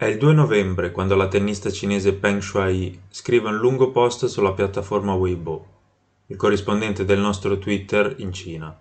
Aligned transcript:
È 0.00 0.06
il 0.06 0.16
2 0.16 0.32
novembre 0.32 0.92
quando 0.92 1.14
la 1.14 1.28
tennista 1.28 1.70
cinese 1.70 2.14
Peng 2.14 2.40
Shuai 2.40 3.02
scrive 3.10 3.50
un 3.50 3.58
lungo 3.58 3.90
post 3.90 4.24
sulla 4.24 4.54
piattaforma 4.54 5.12
Weibo, 5.12 5.66
il 6.28 6.36
corrispondente 6.36 7.04
del 7.04 7.18
nostro 7.18 7.58
Twitter 7.58 8.14
in 8.16 8.32
Cina. 8.32 8.74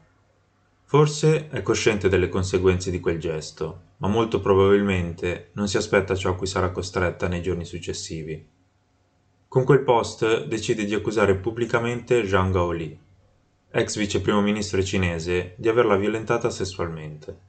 Forse 0.85 1.49
è 1.49 1.61
cosciente 1.61 2.07
delle 2.07 2.29
conseguenze 2.29 2.89
di 2.89 3.01
quel 3.01 3.19
gesto, 3.19 3.81
ma 3.97 4.07
molto 4.07 4.39
probabilmente 4.39 5.49
non 5.55 5.67
si 5.67 5.75
aspetta 5.75 6.15
ciò 6.15 6.29
a 6.29 6.35
cui 6.35 6.47
sarà 6.47 6.71
costretta 6.71 7.27
nei 7.27 7.41
giorni 7.41 7.65
successivi. 7.65 8.47
Con 9.45 9.65
quel 9.65 9.81
post 9.81 10.45
decide 10.45 10.85
di 10.85 10.93
accusare 10.93 11.35
pubblicamente 11.35 12.25
Zhang 12.25 12.53
Gaoli, 12.53 12.97
ex 13.71 13.97
vice 13.97 14.21
primo 14.21 14.39
ministro 14.39 14.81
cinese, 14.81 15.55
di 15.57 15.67
averla 15.67 15.97
violentata 15.97 16.49
sessualmente. 16.49 17.48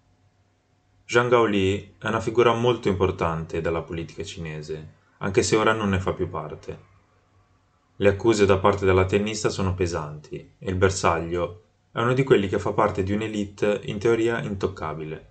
Zhang 1.10 1.28
Gaoli 1.28 1.96
è 1.98 2.06
una 2.06 2.20
figura 2.20 2.54
molto 2.54 2.86
importante 2.86 3.60
della 3.60 3.82
politica 3.82 4.22
cinese, 4.22 4.92
anche 5.18 5.42
se 5.42 5.56
ora 5.56 5.72
non 5.72 5.88
ne 5.88 5.98
fa 5.98 6.12
più 6.12 6.28
parte. 6.28 6.78
Le 7.96 8.08
accuse 8.08 8.46
da 8.46 8.58
parte 8.58 8.84
della 8.84 9.06
tennista 9.06 9.48
sono 9.48 9.74
pesanti 9.74 10.36
e 10.56 10.70
il 10.70 10.76
bersaglio 10.76 11.62
è 11.90 11.98
uno 11.98 12.12
di 12.12 12.22
quelli 12.22 12.46
che 12.46 12.60
fa 12.60 12.70
parte 12.70 13.02
di 13.02 13.12
un'elite 13.12 13.80
in 13.86 13.98
teoria 13.98 14.40
intoccabile. 14.40 15.26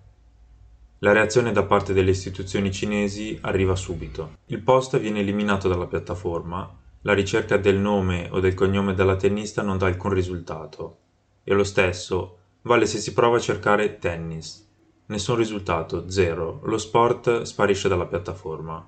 La 0.97 1.13
reazione 1.13 1.53
da 1.53 1.63
parte 1.63 1.93
delle 1.93 2.11
istituzioni 2.11 2.73
cinesi 2.73 3.39
arriva 3.43 3.77
subito. 3.77 4.39
Il 4.48 4.59
post 4.59 4.99
viene 4.99 5.21
eliminato 5.21 5.70
dalla 5.70 5.87
piattaforma, 5.87 6.77
la 7.03 7.13
ricerca 7.13 7.55
del 7.55 7.77
nome 7.77 8.27
o 8.31 8.41
del 8.41 8.53
cognome 8.53 8.95
della 8.95 9.15
tennista 9.15 9.61
non 9.61 9.77
dà 9.77 9.85
alcun 9.85 10.11
risultato. 10.11 10.98
E 11.41 11.53
lo 11.53 11.63
stesso 11.63 12.37
vale 12.63 12.85
se 12.85 12.98
si 12.98 13.13
prova 13.13 13.37
a 13.37 13.39
cercare 13.39 13.98
tennis. 13.98 14.67
Nessun 15.09 15.38
risultato, 15.38 16.08
zero. 16.12 16.59
Lo 16.66 16.77
sport 16.77 17.41
sparisce 17.41 17.90
dalla 17.90 18.05
piattaforma. 18.05 18.88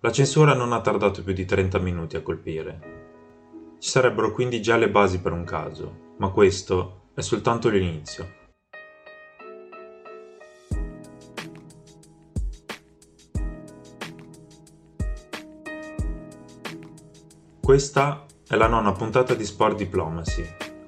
La 0.00 0.10
censura 0.10 0.54
non 0.54 0.72
ha 0.72 0.80
tardato 0.80 1.22
più 1.22 1.34
di 1.34 1.44
30 1.44 1.78
minuti 1.80 2.16
a 2.16 2.22
colpire. 2.22 3.74
Ci 3.78 3.90
sarebbero 3.90 4.32
quindi 4.32 4.62
già 4.62 4.76
le 4.76 4.88
basi 4.88 5.20
per 5.20 5.32
un 5.32 5.44
caso, 5.44 6.14
ma 6.16 6.30
questo 6.30 7.10
è 7.12 7.20
soltanto 7.20 7.68
l'inizio. 7.68 8.26
Questa 17.60 18.24
è 18.48 18.56
la 18.56 18.66
nona 18.66 18.92
puntata 18.92 19.34
di 19.34 19.44
Sport 19.44 19.76
Diplomacy, 19.76 20.42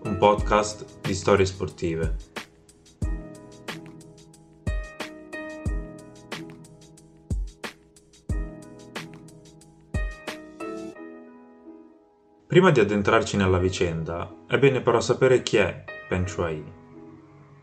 un 0.04 0.16
podcast 0.16 1.00
di 1.02 1.12
storie 1.12 1.44
sportive. 1.44 2.37
Prima 12.58 12.72
di 12.72 12.80
addentrarci 12.80 13.36
nella 13.36 13.58
vicenda, 13.58 14.34
è 14.48 14.58
bene 14.58 14.80
però 14.80 15.00
sapere 15.00 15.44
chi 15.44 15.58
è 15.58 15.84
Peng 16.08 16.26
Shuai. 16.26 16.64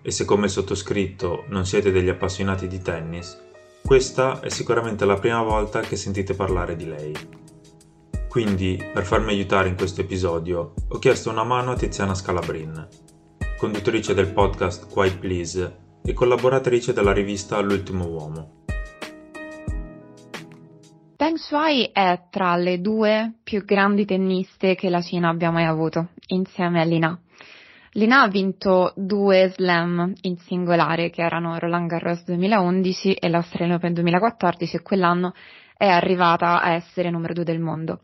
E 0.01 0.09
se 0.09 0.23
come 0.23 0.47
sottoscritto 0.47 1.43
non 1.49 1.65
siete 1.65 1.91
degli 1.91 2.07
appassionati 2.07 2.65
di 2.69 2.81
tennis, 2.81 3.37
questa 3.83 4.39
è 4.39 4.47
sicuramente 4.47 5.03
la 5.03 5.19
prima 5.19 5.41
volta 5.41 5.81
che 5.81 5.97
sentite 5.97 6.33
parlare 6.33 6.77
di 6.77 6.85
lei. 6.87 7.13
Quindi, 8.29 8.81
per 8.93 9.03
farmi 9.03 9.31
aiutare 9.31 9.67
in 9.67 9.75
questo 9.75 9.99
episodio, 9.99 10.75
ho 10.87 10.97
chiesto 10.97 11.29
una 11.29 11.43
mano 11.43 11.71
a 11.71 11.75
Tiziana 11.75 12.15
Scalabrin, 12.15 12.87
conduttrice 13.57 14.13
del 14.13 14.31
podcast 14.31 14.87
Quiet 14.87 15.17
Please 15.17 15.77
e 16.05 16.13
collaboratrice 16.13 16.93
della 16.93 17.11
rivista 17.11 17.59
L'ultimo 17.59 18.05
uomo. 18.05 18.63
Peng 21.35 21.47
Shuai 21.47 21.89
è 21.91 22.27
tra 22.29 22.55
le 22.55 22.79
due 22.79 23.33
più 23.43 23.65
grandi 23.65 24.05
tenniste 24.05 24.73
che 24.73 24.89
la 24.89 25.01
Cina 25.01 25.27
abbia 25.27 25.51
mai 25.51 25.65
avuto, 25.65 26.11
insieme 26.27 26.79
a 26.79 26.85
Lina. 26.85 27.19
Lina 27.91 28.21
ha 28.21 28.29
vinto 28.29 28.93
due 28.95 29.51
slam 29.53 30.13
in 30.21 30.37
singolare, 30.37 31.09
che 31.09 31.23
erano 31.23 31.59
Roland 31.59 31.89
Garros 31.89 32.23
2011 32.23 33.15
e 33.15 33.27
l'Australian 33.27 33.75
Open 33.75 33.93
2014, 33.95 34.77
e 34.77 34.81
quell'anno 34.81 35.33
è 35.75 35.87
arrivata 35.87 36.61
a 36.61 36.71
essere 36.71 37.09
numero 37.09 37.33
due 37.33 37.43
del 37.43 37.59
mondo. 37.59 37.99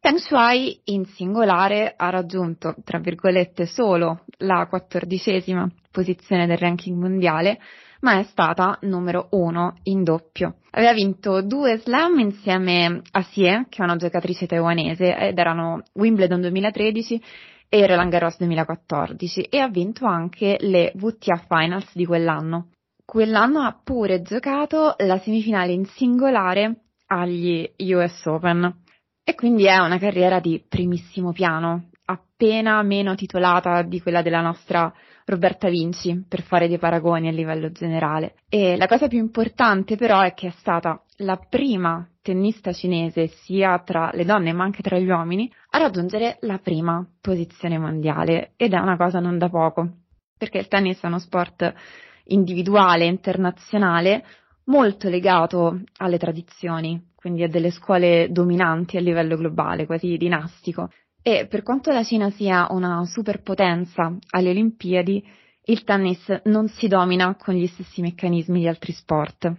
Peng 0.00 0.16
Shuai 0.16 0.80
in 0.84 1.04
singolare 1.04 1.92
ha 1.94 2.08
raggiunto, 2.08 2.74
tra 2.84 2.98
virgolette, 3.00 3.66
solo 3.66 4.24
la 4.38 4.66
quattordicesima 4.66 5.70
posizione 5.90 6.46
del 6.46 6.56
ranking 6.56 6.98
mondiale, 6.98 7.58
ma 8.02 8.18
è 8.18 8.24
stata 8.24 8.78
numero 8.82 9.28
uno 9.30 9.76
in 9.84 10.02
doppio. 10.04 10.56
Aveva 10.70 10.92
vinto 10.92 11.42
due 11.42 11.78
slam 11.78 12.18
insieme 12.18 13.02
a 13.12 13.22
Sie, 13.22 13.66
che 13.68 13.80
è 13.80 13.84
una 13.84 13.96
giocatrice 13.96 14.46
taiwanese, 14.46 15.16
ed 15.16 15.38
erano 15.38 15.82
Wimbledon 15.94 16.40
2013 16.40 17.22
e 17.68 17.86
Roland 17.86 18.10
Garros 18.10 18.36
2014, 18.38 19.42
e 19.42 19.58
ha 19.58 19.68
vinto 19.68 20.04
anche 20.06 20.56
le 20.60 20.92
WTA 20.98 21.44
Finals 21.48 21.90
di 21.94 22.04
quell'anno. 22.04 22.68
Quell'anno 23.04 23.60
ha 23.60 23.78
pure 23.82 24.22
giocato 24.22 24.94
la 24.98 25.18
semifinale 25.18 25.72
in 25.72 25.84
singolare 25.86 26.82
agli 27.06 27.70
US 27.78 28.26
Open. 28.26 28.80
E 29.24 29.34
quindi 29.34 29.66
è 29.66 29.78
una 29.78 29.98
carriera 29.98 30.40
di 30.40 30.62
primissimo 30.66 31.32
piano, 31.32 31.90
appena 32.06 32.82
meno 32.82 33.14
titolata 33.14 33.82
di 33.82 34.00
quella 34.00 34.22
della 34.22 34.40
nostra 34.40 34.92
Roberta 35.26 35.68
Vinci, 35.68 36.24
per 36.28 36.42
fare 36.42 36.68
dei 36.68 36.78
paragoni 36.78 37.28
a 37.28 37.32
livello 37.32 37.70
generale. 37.70 38.34
E 38.48 38.76
la 38.76 38.86
cosa 38.86 39.08
più 39.08 39.18
importante 39.18 39.96
però 39.96 40.20
è 40.20 40.34
che 40.34 40.48
è 40.48 40.52
stata 40.56 41.02
la 41.18 41.36
prima 41.36 42.06
tennista 42.22 42.72
cinese, 42.72 43.26
sia 43.26 43.78
tra 43.80 44.10
le 44.12 44.24
donne 44.24 44.52
ma 44.52 44.64
anche 44.64 44.82
tra 44.82 44.98
gli 44.98 45.08
uomini, 45.08 45.50
a 45.70 45.78
raggiungere 45.78 46.36
la 46.40 46.58
prima 46.58 47.06
posizione 47.20 47.78
mondiale. 47.78 48.52
Ed 48.56 48.72
è 48.72 48.78
una 48.78 48.96
cosa 48.96 49.20
non 49.20 49.38
da 49.38 49.48
poco, 49.48 49.88
perché 50.36 50.58
il 50.58 50.68
tennis 50.68 51.00
è 51.00 51.06
uno 51.06 51.18
sport 51.18 51.72
individuale, 52.26 53.06
internazionale, 53.06 54.24
molto 54.64 55.08
legato 55.08 55.80
alle 55.98 56.18
tradizioni, 56.18 57.10
quindi 57.14 57.42
a 57.42 57.48
delle 57.48 57.70
scuole 57.70 58.28
dominanti 58.30 58.96
a 58.96 59.00
livello 59.00 59.36
globale, 59.36 59.86
quasi 59.86 60.16
dinastico. 60.16 60.90
E 61.22 61.46
per 61.46 61.62
quanto 61.62 61.92
la 61.92 62.02
Cina 62.02 62.30
sia 62.30 62.66
una 62.70 63.04
superpotenza 63.04 64.12
alle 64.30 64.50
Olimpiadi, 64.50 65.24
il 65.66 65.84
tennis 65.84 66.40
non 66.44 66.66
si 66.66 66.88
domina 66.88 67.36
con 67.36 67.54
gli 67.54 67.68
stessi 67.68 68.00
meccanismi 68.00 68.58
di 68.58 68.66
altri 68.66 68.92
sport. 68.92 69.52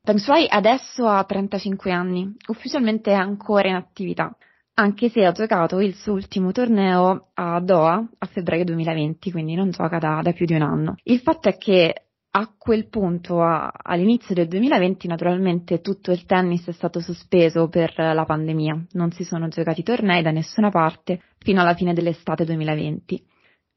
Peng 0.00 0.18
Shuai 0.18 0.46
adesso 0.48 1.06
ha 1.06 1.22
35 1.22 1.92
anni, 1.92 2.34
ufficialmente 2.46 3.10
è 3.10 3.14
ancora 3.14 3.68
in 3.68 3.74
attività, 3.74 4.34
anche 4.74 5.10
se 5.10 5.26
ha 5.26 5.32
giocato 5.32 5.80
il 5.80 5.94
suo 5.94 6.14
ultimo 6.14 6.52
torneo 6.52 7.28
a 7.34 7.60
Doha 7.60 8.08
a 8.16 8.26
febbraio 8.26 8.64
2020, 8.64 9.30
quindi 9.30 9.54
non 9.54 9.70
gioca 9.70 9.98
da, 9.98 10.20
da 10.22 10.32
più 10.32 10.46
di 10.46 10.54
un 10.54 10.62
anno. 10.62 10.96
Il 11.02 11.20
fatto 11.20 11.50
è 11.50 11.58
che 11.58 12.07
a 12.38 12.54
quel 12.56 12.88
punto, 12.88 13.42
a, 13.42 13.72
all'inizio 13.72 14.32
del 14.32 14.46
2020, 14.46 15.08
naturalmente 15.08 15.80
tutto 15.80 16.12
il 16.12 16.24
tennis 16.24 16.68
è 16.68 16.72
stato 16.72 17.00
sospeso 17.00 17.68
per 17.68 17.92
la 17.96 18.24
pandemia, 18.24 18.86
non 18.92 19.10
si 19.10 19.24
sono 19.24 19.48
giocati 19.48 19.82
tornei 19.82 20.22
da 20.22 20.30
nessuna 20.30 20.70
parte 20.70 21.20
fino 21.38 21.60
alla 21.60 21.74
fine 21.74 21.94
dell'estate 21.94 22.44
2020. 22.44 23.24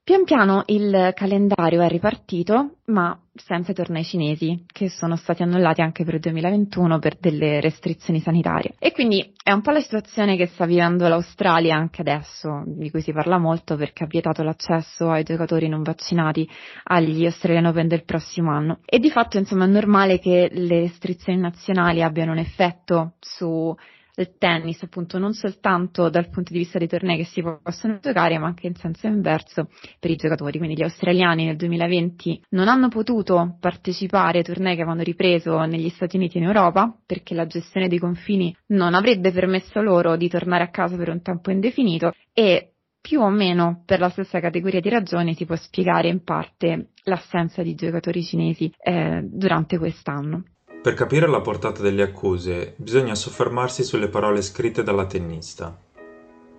Pian 0.03 0.23
piano 0.23 0.63
il 0.65 1.11
calendario 1.13 1.79
è 1.81 1.87
ripartito, 1.87 2.77
ma 2.85 3.15
senza 3.35 3.71
i 3.71 3.75
tornei 3.75 4.03
cinesi, 4.03 4.65
che 4.65 4.89
sono 4.89 5.15
stati 5.15 5.43
annullati 5.43 5.81
anche 5.81 6.03
per 6.03 6.15
il 6.15 6.19
2021 6.21 6.97
per 6.97 7.17
delle 7.19 7.61
restrizioni 7.61 8.19
sanitarie. 8.19 8.73
E 8.79 8.93
quindi 8.93 9.31
è 9.43 9.51
un 9.51 9.61
po' 9.61 9.69
la 9.69 9.79
situazione 9.79 10.37
che 10.37 10.47
sta 10.47 10.65
vivendo 10.65 11.07
l'Australia 11.07 11.75
anche 11.75 12.01
adesso, 12.01 12.63
di 12.65 12.89
cui 12.89 13.01
si 13.01 13.13
parla 13.13 13.37
molto 13.37 13.75
perché 13.75 14.05
ha 14.05 14.07
vietato 14.07 14.41
l'accesso 14.41 15.11
ai 15.11 15.21
giocatori 15.21 15.67
non 15.67 15.83
vaccinati 15.83 16.49
agli 16.85 17.23
Australian 17.23 17.67
Open 17.67 17.87
del 17.87 18.03
prossimo 18.03 18.49
anno. 18.49 18.79
E 18.85 18.97
di 18.97 19.11
fatto, 19.11 19.37
insomma, 19.37 19.65
è 19.65 19.67
normale 19.67 20.17
che 20.17 20.49
le 20.51 20.79
restrizioni 20.79 21.37
nazionali 21.37 22.01
abbiano 22.01 22.31
un 22.31 22.39
effetto 22.39 23.13
su 23.19 23.75
del 24.13 24.37
tennis, 24.37 24.81
appunto, 24.83 25.17
non 25.17 25.33
soltanto 25.33 26.09
dal 26.09 26.29
punto 26.29 26.51
di 26.53 26.59
vista 26.59 26.77
dei 26.77 26.87
tornei 26.87 27.17
che 27.17 27.25
si 27.25 27.41
possono 27.41 27.99
giocare, 28.01 28.37
ma 28.37 28.47
anche 28.47 28.67
in 28.67 28.75
senso 28.75 29.07
inverso 29.07 29.69
per 29.99 30.11
i 30.11 30.15
giocatori. 30.15 30.57
Quindi 30.57 30.77
gli 30.77 30.83
australiani 30.83 31.45
nel 31.45 31.55
2020 31.55 32.43
non 32.49 32.67
hanno 32.67 32.87
potuto 32.89 33.57
partecipare 33.59 34.39
ai 34.39 34.43
tornei 34.43 34.75
che 34.75 34.81
avevano 34.81 35.03
ripreso 35.03 35.59
negli 35.65 35.89
Stati 35.89 36.17
Uniti 36.17 36.37
e 36.37 36.41
in 36.41 36.47
Europa, 36.47 36.95
perché 37.05 37.33
la 37.33 37.47
gestione 37.47 37.87
dei 37.87 37.99
confini 37.99 38.55
non 38.67 38.93
avrebbe 38.93 39.31
permesso 39.31 39.81
loro 39.81 40.15
di 40.15 40.29
tornare 40.29 40.63
a 40.63 40.69
casa 40.69 40.95
per 40.95 41.09
un 41.09 41.21
tempo 41.21 41.51
indefinito 41.51 42.13
e 42.33 42.71
più 43.01 43.19
o 43.19 43.29
meno 43.29 43.81
per 43.85 43.99
la 43.99 44.09
stessa 44.09 44.39
categoria 44.39 44.79
di 44.79 44.89
ragioni 44.89 45.33
si 45.33 45.45
può 45.45 45.55
spiegare 45.55 46.07
in 46.07 46.23
parte 46.23 46.91
l'assenza 47.05 47.63
di 47.63 47.73
giocatori 47.73 48.23
cinesi 48.23 48.71
eh, 48.77 49.21
durante 49.23 49.79
quest'anno. 49.79 50.43
Per 50.81 50.95
capire 50.95 51.27
la 51.27 51.41
portata 51.41 51.83
delle 51.83 52.01
accuse 52.01 52.73
bisogna 52.75 53.13
soffermarsi 53.13 53.83
sulle 53.83 54.07
parole 54.07 54.41
scritte 54.41 54.81
dalla 54.81 55.05
tennista. 55.05 55.79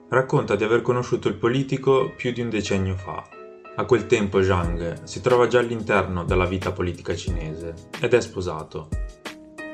Racconta 0.09 0.55
di 0.55 0.63
aver 0.63 0.81
conosciuto 0.81 1.27
il 1.27 1.35
politico 1.35 2.13
più 2.17 2.31
di 2.31 2.41
un 2.41 2.49
decennio 2.49 2.95
fa. 2.95 3.29
A 3.75 3.85
quel 3.85 4.07
tempo 4.07 4.41
Zhang 4.41 5.03
si 5.03 5.21
trova 5.21 5.49
già 5.49 5.59
all'interno 5.59 6.23
della 6.23 6.47
vita 6.47 6.71
politica 6.71 7.17
cinese 7.17 7.75
ed 8.01 8.15
è 8.15 8.21
sposato. 8.21 8.89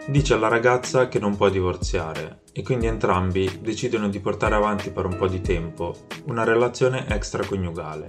dice 0.06 0.32
alla 0.32 0.48
ragazza 0.48 1.08
che 1.08 1.18
non 1.18 1.36
può 1.36 1.50
divorziare 1.50 2.40
e 2.50 2.62
quindi 2.62 2.86
entrambi 2.86 3.58
decidono 3.60 4.08
di 4.08 4.18
portare 4.18 4.54
avanti 4.54 4.90
per 4.90 5.04
un 5.04 5.16
po' 5.16 5.28
di 5.28 5.42
tempo 5.42 5.94
una 6.24 6.44
relazione 6.44 7.06
extraconiugale. 7.06 8.06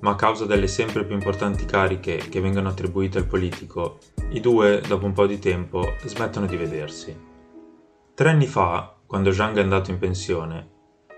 Ma 0.00 0.10
a 0.10 0.16
causa 0.16 0.44
delle 0.44 0.66
sempre 0.66 1.04
più 1.04 1.14
importanti 1.14 1.66
cariche 1.66 2.16
che 2.16 2.40
vengono 2.40 2.68
attribuite 2.68 3.18
al 3.18 3.26
politico, 3.26 3.98
i 4.30 4.40
due, 4.40 4.80
dopo 4.86 5.06
un 5.06 5.12
po' 5.12 5.26
di 5.26 5.38
tempo, 5.38 5.94
smettono 6.04 6.46
di 6.46 6.56
vedersi. 6.56 7.16
Tre 8.14 8.28
anni 8.28 8.46
fa, 8.46 8.96
quando 9.06 9.32
Zhang 9.32 9.56
è 9.56 9.62
andato 9.62 9.90
in 9.90 9.98
pensione, 9.98 10.68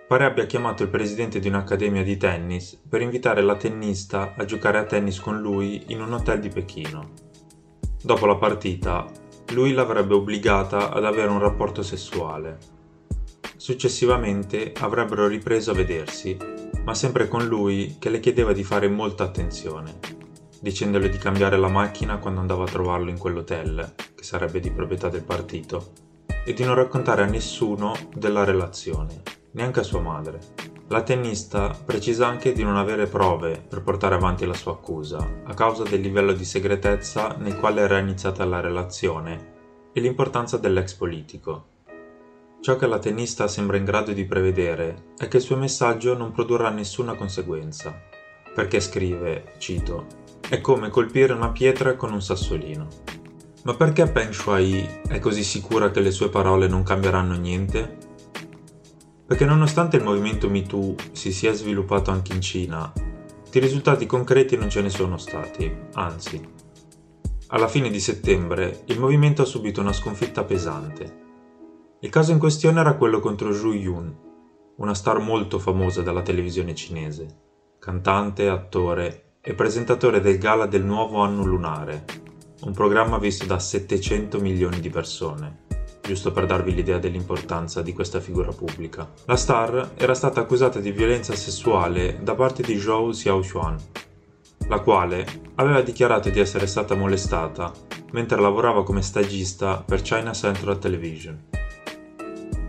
pare 0.09 0.25
abbia 0.25 0.47
chiamato 0.47 0.83
il 0.83 0.89
presidente 0.89 1.39
di 1.39 1.49
un'accademia 1.49 2.03
di 2.03 2.17
tennis 2.17 2.81
per 2.89 3.03
invitare 3.03 3.43
la 3.43 3.57
tennista 3.57 4.35
a 4.37 4.45
giocare 4.45 4.79
a 4.79 4.85
tennis 4.85 5.21
con 5.21 5.41
lui 5.41 5.85
in 5.89 6.01
un 6.01 6.13
hotel 6.13 6.41
di 6.41 6.49
Pechino. 6.49 7.11
Dopo 8.03 8.25
la 8.25 8.37
partita, 8.37 9.07
lui 9.53 9.73
l'avrebbe 9.73 10.15
obbligata 10.15 10.91
ad 10.91 11.05
avere 11.05 11.29
un 11.29 11.39
rapporto 11.39 11.83
sessuale. 11.83 12.59
Successivamente 13.57 14.73
avrebbero 14.81 15.27
ripreso 15.27 15.71
a 15.71 15.75
vedersi, 15.75 16.37
ma 16.85 16.95
sempre 16.95 17.29
con 17.29 17.47
lui 17.47 17.97
che 17.99 18.09
le 18.09 18.21
chiedeva 18.21 18.53
di 18.53 18.65
fare 18.65 18.89
molta 18.89 19.25
attenzione, 19.25 19.99
dicendole 20.63 21.09
di 21.09 21.19
cambiare 21.19 21.57
la 21.57 21.67
macchina 21.67 22.19
quando 22.19 22.39
andava 22.39 22.63
a 22.63 22.69
trovarlo 22.69 23.11
in 23.11 23.19
quell'hotel, 23.19 23.95
che 24.15 24.23
sarebbe 24.23 24.61
di 24.61 24.71
proprietà 24.71 25.09
del 25.09 25.25
partito, 25.25 25.91
e 26.45 26.53
di 26.53 26.63
non 26.63 26.77
raccontare 26.77 27.25
a 27.25 27.27
nessuno 27.27 27.97
della 28.15 28.45
relazione, 28.45 29.23
neanche 29.53 29.81
a 29.81 29.83
sua 29.83 29.99
madre. 29.99 30.39
La 30.87 31.03
tennista 31.03 31.77
precisa 31.85 32.29
anche 32.29 32.53
di 32.53 32.63
non 32.63 32.77
avere 32.77 33.09
prove 33.09 33.61
per 33.69 33.83
portare 33.83 34.15
avanti 34.15 34.47
la 34.47 34.55
sua 34.55 34.75
accusa, 34.75 35.41
a 35.43 35.53
causa 35.55 35.83
del 35.83 36.01
livello 36.01 36.33
di 36.33 36.45
segretezza 36.45 37.35
nel 37.41 37.57
quale 37.57 37.81
era 37.81 37.99
iniziata 37.99 38.45
la 38.45 38.61
relazione 38.61 39.91
e 39.93 40.01
l'importanza 40.01 40.59
dell'ex 40.59 40.95
politico. 40.95 41.71
Ciò 42.61 42.77
che 42.77 42.87
la 42.87 43.01
tennista 43.01 43.49
sembra 43.49 43.79
in 43.79 43.85
grado 43.85 44.13
di 44.13 44.25
prevedere 44.27 45.07
è 45.19 45.27
che 45.27 45.39
il 45.39 45.43
suo 45.43 45.57
messaggio 45.57 46.17
non 46.17 46.31
produrrà 46.31 46.71
nessuna 46.71 47.15
conseguenza, 47.15 48.01
perché 48.55 48.79
scrive, 48.79 49.55
cito, 49.59 50.21
è 50.49 50.61
come 50.61 50.89
colpire 50.89 51.33
una 51.33 51.51
pietra 51.51 51.97
con 51.97 52.13
un 52.13 52.23
sassolino. 52.23 52.89
Ma 53.65 53.75
perché 53.75 54.07
Peng 54.07 54.33
Shuai 54.33 54.87
è 55.09 55.19
così 55.19 55.45
sicura 55.45 55.91
che 55.91 56.01
le 56.01 56.11
sue 56.11 56.29
parole 56.29 56.69
non 56.69 56.83
cambieranno 56.83 57.35
niente? 57.35 58.11
perché 59.33 59.47
nonostante 59.47 59.97
il 59.97 60.03
movimento 60.03 60.51
MeToo 60.51 60.95
si 61.13 61.33
sia 61.33 61.55
sviluppato 61.55 62.11
anche 62.11 62.35
in 62.35 62.43
Cina, 62.43 62.93
di 63.51 63.59
risultati 63.61 64.05
concreti 64.05 64.59
non 64.59 64.69
ce 64.69 64.83
ne 64.83 64.91
sono 64.91 65.17
stati, 65.17 65.75
anzi. 65.95 66.39
Alla 67.47 67.67
fine 67.67 67.89
di 67.89 67.99
settembre 67.99 68.83
il 68.89 69.01
movimento 69.01 69.41
ha 69.41 69.47
subito 69.47 69.81
una 69.81 69.95
sconfitta 69.95 70.45
pesante. 70.45 71.21
Il 72.01 72.11
caso 72.11 72.33
in 72.33 72.39
questione 72.39 72.81
era 72.81 72.97
quello 72.97 73.21
contro 73.21 73.55
Zhu 73.55 73.73
Yun, 73.73 74.15
una 74.77 74.93
star 74.93 75.19
molto 75.19 75.59
famosa 75.59 76.03
dalla 76.03 76.21
televisione 76.21 76.75
cinese, 76.75 77.27
cantante, 77.79 78.51
attore 78.51 79.32
e 79.43 79.55
presentatore 79.55 80.21
del 80.21 80.39
gala 80.39 80.67
del 80.67 80.85
nuovo 80.85 81.21
anno 81.21 81.45
lunare, 81.45 82.05
un 82.63 82.73
programma 82.73 83.19
visto 83.19 83.45
da 83.45 83.59
700 83.59 84.39
milioni 84.39 84.79
di 84.81 84.89
persone 84.89 85.63
giusto 86.03 86.33
per 86.33 86.47
darvi 86.47 86.75
l'idea 86.75 86.99
dell'importanza 86.99 87.81
di 87.81 87.93
questa 87.93 88.21
figura 88.21 88.51
pubblica. 88.51 89.11
La 89.27 89.37
star 89.37 89.93
era 89.95 90.15
stata 90.15 90.41
accusata 90.41 90.81
di 90.81 90.91
violenza 90.91 91.35
sessuale 91.35 92.19
da 92.23 92.35
parte 92.35 92.63
di 92.63 92.79
Zhou 92.79 93.11
Xiaoxuan, 93.11 93.77
la 94.69 94.81
quale 94.81 95.25
aveva 95.55 95.81
dichiarato 95.81 96.29
di 96.29 96.41
essere 96.41 96.67
stata 96.67 96.95
molestata 96.95 97.73
mentre 98.13 98.41
lavorava 98.41 98.85
come 98.85 99.01
stagista 99.01 99.83
per 99.83 100.03
China 100.03 100.33
Central 100.33 100.79
Television. 100.79 101.41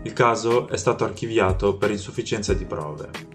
Il 0.04 0.12
caso 0.12 0.68
è 0.68 0.76
stato 0.76 1.04
archiviato 1.04 1.76
per 1.76 1.90
insufficienza 1.90 2.54
di 2.54 2.64
prove. 2.64 3.33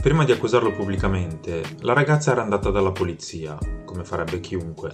Prima 0.00 0.24
di 0.24 0.32
accusarlo 0.32 0.72
pubblicamente, 0.72 1.62
la 1.80 1.92
ragazza 1.92 2.32
era 2.32 2.40
andata 2.40 2.70
dalla 2.70 2.90
polizia, 2.90 3.58
come 3.84 4.02
farebbe 4.02 4.40
chiunque, 4.40 4.90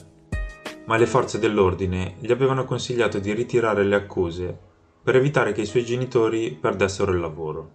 ma 0.87 0.97
le 0.97 1.07
forze 1.07 1.39
dell'ordine 1.39 2.17
gli 2.19 2.33
avevano 2.33 2.65
consigliato 2.65 3.21
di 3.21 3.33
ritirare 3.33 3.85
le 3.85 3.95
accuse 3.95 4.59
per 5.01 5.15
evitare 5.15 5.53
che 5.53 5.61
i 5.61 5.67
suoi 5.67 5.85
genitori 5.85 6.51
perdessero 6.61 7.13
il 7.13 7.21
lavoro. 7.21 7.71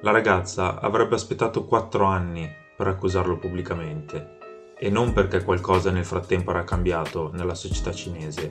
La 0.00 0.12
ragazza 0.12 0.80
avrebbe 0.80 1.16
aspettato 1.16 1.66
quattro 1.66 2.06
anni 2.06 2.50
per 2.74 2.86
accusarlo 2.86 3.36
pubblicamente, 3.36 4.38
e 4.78 4.88
non 4.88 5.12
perché 5.12 5.44
qualcosa 5.44 5.90
nel 5.90 6.06
frattempo 6.06 6.52
era 6.52 6.64
cambiato 6.64 7.30
nella 7.34 7.54
società 7.54 7.92
cinese, 7.92 8.50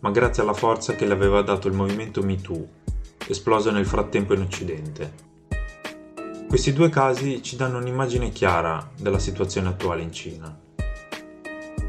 ma 0.00 0.10
grazie 0.10 0.42
alla 0.42 0.54
forza 0.54 0.94
che 0.94 1.04
le 1.04 1.12
aveva 1.12 1.42
dato 1.42 1.68
il 1.68 1.74
movimento 1.74 2.22
MeToo, 2.22 2.68
esploso 3.28 3.70
nel 3.70 3.84
frattempo 3.84 4.32
in 4.32 4.40
Occidente. 4.40 5.32
Questi 6.54 6.72
due 6.72 6.88
casi 6.88 7.42
ci 7.42 7.56
danno 7.56 7.78
un'immagine 7.78 8.30
chiara 8.30 8.88
della 8.96 9.18
situazione 9.18 9.70
attuale 9.70 10.02
in 10.02 10.12
Cina. 10.12 10.56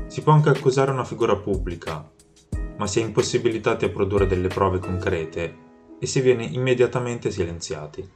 Si 0.07 0.23
può 0.23 0.33
anche 0.33 0.49
accusare 0.49 0.89
una 0.89 1.03
figura 1.03 1.35
pubblica, 1.35 2.11
ma 2.75 2.87
si 2.87 2.99
è 2.99 3.03
impossibilitati 3.03 3.85
a 3.85 3.89
produrre 3.89 4.25
delle 4.25 4.47
prove 4.47 4.79
concrete 4.79 5.57
e 5.99 6.07
si 6.07 6.19
viene 6.19 6.45
immediatamente 6.45 7.29
silenziati. 7.29 8.09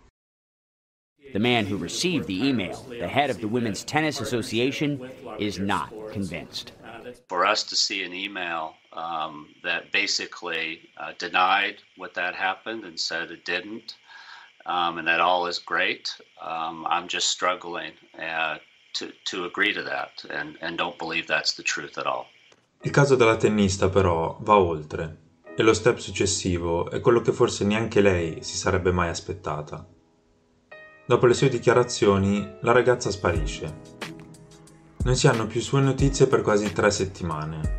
The 1.31 1.37
man 1.37 1.71
who 1.71 1.77
received 1.77 2.25
the 2.25 2.43
email, 2.47 2.83
the 2.87 3.07
head 3.07 3.29
of 3.29 3.37
the 3.37 3.45
Women's 3.45 3.83
Tennis 3.83 4.19
Association, 4.19 5.07
is 5.37 5.59
not 5.59 5.91
convinced. 6.11 6.73
For 7.27 7.45
us 7.45 7.63
to 7.65 7.75
see 7.75 8.03
an 8.03 8.15
email 8.15 8.73
um, 8.93 9.53
that 9.61 9.91
basically 9.91 10.89
uh, 10.97 11.13
denied 11.19 11.75
what 11.95 12.15
that 12.15 12.33
happened 12.33 12.85
and 12.85 12.99
said 12.99 13.29
it 13.29 13.45
didn't, 13.45 13.93
um, 14.69 14.99
and 14.99 15.07
that 15.07 15.19
all 15.19 15.47
is 15.47 15.59
great, 15.59 16.09
um, 16.41 16.85
I'm 16.87 17.07
just 17.07 17.29
struggling 17.29 17.93
uh, 18.17 18.57
to, 18.93 19.11
to 19.25 19.45
agree 19.45 19.73
to 19.73 19.83
that 19.83 20.23
and, 20.29 20.57
and 20.61 20.77
don't 20.77 20.97
believe 20.97 21.25
that's 21.27 21.55
the 21.55 21.63
truth 21.63 21.97
at 21.97 22.05
all. 22.05 22.27
Il 22.83 22.91
caso 22.91 23.15
della 23.15 23.35
tennista 23.35 23.89
però 23.89 24.37
va 24.41 24.57
oltre 24.57 25.17
e 25.57 25.63
lo 25.63 25.73
step 25.73 25.97
successivo 25.97 26.89
è 26.89 27.01
quello 27.01 27.19
che 27.19 27.33
forse 27.33 27.65
neanche 27.65 27.99
lei 27.99 28.41
si 28.43 28.55
sarebbe 28.55 28.91
mai 28.91 29.09
aspettata. 29.09 29.85
Dopo 31.05 31.25
le 31.25 31.33
sue 31.33 31.49
dichiarazioni, 31.49 32.57
la 32.61 32.71
ragazza 32.71 33.09
sparisce. 33.09 33.97
Non 35.03 35.15
si 35.15 35.27
hanno 35.27 35.47
più 35.47 35.59
sue 35.59 35.81
notizie 35.81 36.27
per 36.27 36.41
quasi 36.41 36.71
tre 36.71 36.91
settimane. 36.91 37.77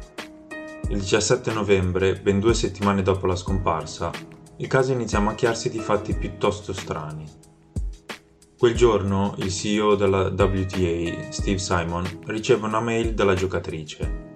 Il 0.88 0.98
17 0.98 1.52
novembre, 1.52 2.18
ben 2.18 2.40
due 2.40 2.52
settimane 2.52 3.02
dopo 3.02 3.26
la 3.26 3.36
scomparsa, 3.36 4.10
il 4.60 4.66
caso 4.66 4.92
inizia 4.92 5.18
a 5.18 5.22
macchiarsi 5.22 5.70
di 5.70 5.78
fatti 5.78 6.14
piuttosto 6.14 6.74
strani. 6.74 7.24
Quel 8.58 8.74
giorno 8.74 9.34
il 9.38 9.50
CEO 9.50 9.94
della 9.94 10.26
WTA, 10.26 11.30
Steve 11.30 11.56
Simon, 11.56 12.04
riceve 12.26 12.66
una 12.66 12.80
mail 12.80 13.14
dalla 13.14 13.32
giocatrice, 13.32 14.32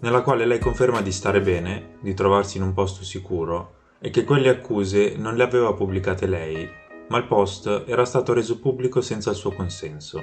nella 0.00 0.22
quale 0.22 0.44
lei 0.44 0.58
conferma 0.58 1.00
di 1.02 1.12
stare 1.12 1.40
bene, 1.40 1.98
di 2.00 2.14
trovarsi 2.14 2.56
in 2.56 2.64
un 2.64 2.72
posto 2.72 3.04
sicuro 3.04 3.74
e 4.00 4.10
che 4.10 4.24
quelle 4.24 4.48
accuse 4.48 5.14
non 5.16 5.36
le 5.36 5.44
aveva 5.44 5.72
pubblicate 5.72 6.26
lei, 6.26 6.68
ma 7.08 7.18
il 7.18 7.26
post 7.26 7.84
era 7.86 8.04
stato 8.04 8.32
reso 8.32 8.58
pubblico 8.58 9.00
senza 9.00 9.30
il 9.30 9.36
suo 9.36 9.52
consenso. 9.52 10.20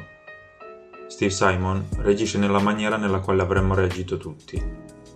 Steve 1.08 1.32
Simon 1.32 1.88
reagisce 2.00 2.38
nella 2.38 2.60
maniera 2.60 2.98
nella 2.98 3.20
quale 3.20 3.42
avremmo 3.42 3.76
reagito 3.76 4.18
tutti, 4.18 4.62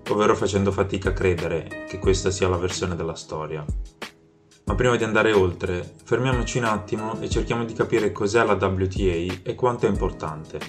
ovvero 0.09 0.35
facendo 0.35 0.71
fatica 0.71 1.09
a 1.09 1.13
credere 1.13 1.85
che 1.87 1.99
questa 1.99 2.29
sia 2.31 2.47
la 2.47 2.57
versione 2.57 2.95
della 2.95 3.15
storia. 3.15 3.65
Ma 4.65 4.75
prima 4.75 4.95
di 4.95 5.03
andare 5.03 5.31
oltre, 5.31 5.93
fermiamoci 6.03 6.57
un 6.57 6.63
attimo 6.63 7.19
e 7.19 7.29
cerchiamo 7.29 7.65
di 7.65 7.73
capire 7.73 8.11
cos'è 8.11 8.43
la 8.43 8.53
WTA 8.53 9.41
e 9.43 9.55
quanto 9.55 9.85
è 9.85 9.89
importante. 9.89 10.59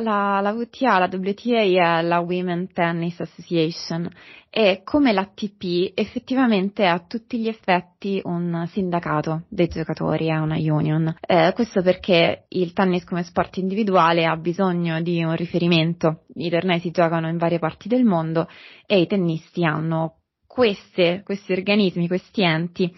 La, 0.00 0.40
la 0.40 0.52
WTA, 0.52 0.98
la 0.98 1.08
WTA 1.10 1.60
è 1.60 2.02
la 2.02 2.20
Women 2.20 2.72
Tennis 2.72 3.20
Association 3.20 4.08
e 4.50 4.80
come 4.82 5.12
l'ATP 5.12 5.92
effettivamente 5.94 6.82
è 6.82 6.86
a 6.86 7.04
tutti 7.06 7.38
gli 7.38 7.48
effetti 7.48 8.20
un 8.24 8.66
sindacato 8.70 9.42
dei 9.48 9.68
giocatori, 9.68 10.28
è 10.28 10.36
una 10.36 10.56
union. 10.56 11.14
Eh, 11.20 11.52
questo 11.54 11.82
perché 11.82 12.46
il 12.48 12.72
tennis 12.72 13.04
come 13.04 13.22
sport 13.22 13.58
individuale 13.58 14.24
ha 14.24 14.36
bisogno 14.36 15.00
di 15.02 15.22
un 15.22 15.36
riferimento. 15.36 16.24
I 16.34 16.50
tornei 16.50 16.80
si 16.80 16.90
giocano 16.90 17.28
in 17.28 17.36
varie 17.36 17.58
parti 17.58 17.88
del 17.88 18.04
mondo 18.04 18.48
e 18.86 19.00
i 19.00 19.06
tennisti 19.06 19.64
hanno 19.64 20.14
queste, 20.46 21.22
questi 21.24 21.52
organismi, 21.52 22.08
questi 22.08 22.42
enti 22.42 22.92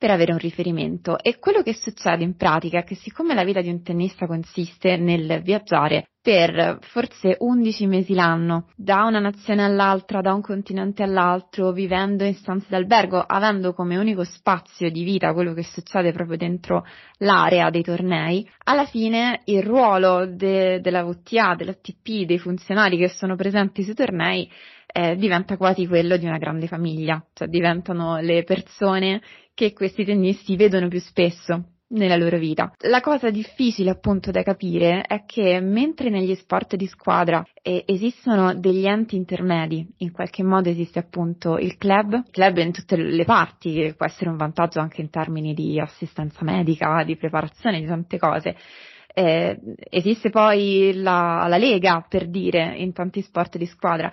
per 0.00 0.10
avere 0.10 0.32
un 0.32 0.38
riferimento. 0.38 1.18
E 1.18 1.38
quello 1.38 1.60
che 1.60 1.74
succede 1.74 2.24
in 2.24 2.34
pratica 2.34 2.78
è 2.78 2.84
che 2.84 2.94
siccome 2.94 3.34
la 3.34 3.44
vita 3.44 3.60
di 3.60 3.68
un 3.68 3.82
tennista 3.82 4.26
consiste 4.26 4.96
nel 4.96 5.42
viaggiare 5.42 6.06
per 6.22 6.78
forse 6.80 7.36
11 7.38 7.86
mesi 7.86 8.14
l'anno, 8.14 8.68
da 8.76 9.04
una 9.04 9.18
nazione 9.18 9.62
all'altra, 9.62 10.22
da 10.22 10.32
un 10.32 10.40
continente 10.40 11.02
all'altro, 11.02 11.72
vivendo 11.72 12.24
in 12.24 12.32
stanze 12.34 12.66
d'albergo, 12.70 13.20
avendo 13.20 13.74
come 13.74 13.98
unico 13.98 14.24
spazio 14.24 14.90
di 14.90 15.04
vita 15.04 15.34
quello 15.34 15.52
che 15.52 15.64
succede 15.64 16.12
proprio 16.12 16.38
dentro 16.38 16.86
l'area 17.18 17.68
dei 17.68 17.82
tornei, 17.82 18.48
alla 18.64 18.86
fine 18.86 19.42
il 19.44 19.62
ruolo 19.62 20.24
de- 20.24 20.80
della 20.80 21.04
VTA, 21.04 21.56
dell'ATP, 21.56 22.24
dei 22.24 22.38
funzionari 22.38 22.96
che 22.96 23.08
sono 23.08 23.36
presenti 23.36 23.82
sui 23.82 23.94
tornei 23.94 24.50
eh, 24.92 25.16
diventa 25.16 25.56
quasi 25.56 25.86
quello 25.86 26.16
di 26.16 26.26
una 26.26 26.38
grande 26.38 26.66
famiglia, 26.66 27.24
cioè 27.32 27.48
diventano 27.48 28.18
le 28.18 28.42
persone 28.44 29.20
che 29.60 29.74
questi 29.74 30.06
tennisti 30.06 30.56
vedono 30.56 30.88
più 30.88 31.00
spesso 31.00 31.64
nella 31.88 32.16
loro 32.16 32.38
vita. 32.38 32.72
La 32.88 33.02
cosa 33.02 33.28
difficile 33.28 33.90
appunto 33.90 34.30
da 34.30 34.42
capire 34.42 35.02
è 35.02 35.24
che 35.26 35.60
mentre 35.60 36.08
negli 36.08 36.34
sport 36.34 36.76
di 36.76 36.86
squadra 36.86 37.44
eh, 37.60 37.82
esistono 37.86 38.54
degli 38.54 38.86
enti 38.86 39.16
intermedi, 39.16 39.86
in 39.98 40.12
qualche 40.12 40.42
modo 40.42 40.70
esiste 40.70 40.98
appunto 40.98 41.58
il 41.58 41.76
club, 41.76 42.14
il 42.14 42.30
club 42.30 42.56
in 42.56 42.72
tutte 42.72 42.96
le 42.96 43.24
parti, 43.24 43.92
può 43.94 44.06
essere 44.06 44.30
un 44.30 44.38
vantaggio 44.38 44.80
anche 44.80 45.02
in 45.02 45.10
termini 45.10 45.52
di 45.52 45.78
assistenza 45.78 46.42
medica, 46.42 47.02
di 47.04 47.16
preparazione, 47.16 47.80
di 47.80 47.86
tante 47.86 48.16
cose. 48.18 48.56
Eh, 49.12 49.58
esiste 49.90 50.30
poi 50.30 50.92
la, 50.94 51.44
la 51.48 51.58
Lega, 51.58 52.06
per 52.08 52.30
dire, 52.30 52.76
in 52.78 52.94
tanti 52.94 53.20
sport 53.20 53.58
di 53.58 53.66
squadra. 53.66 54.10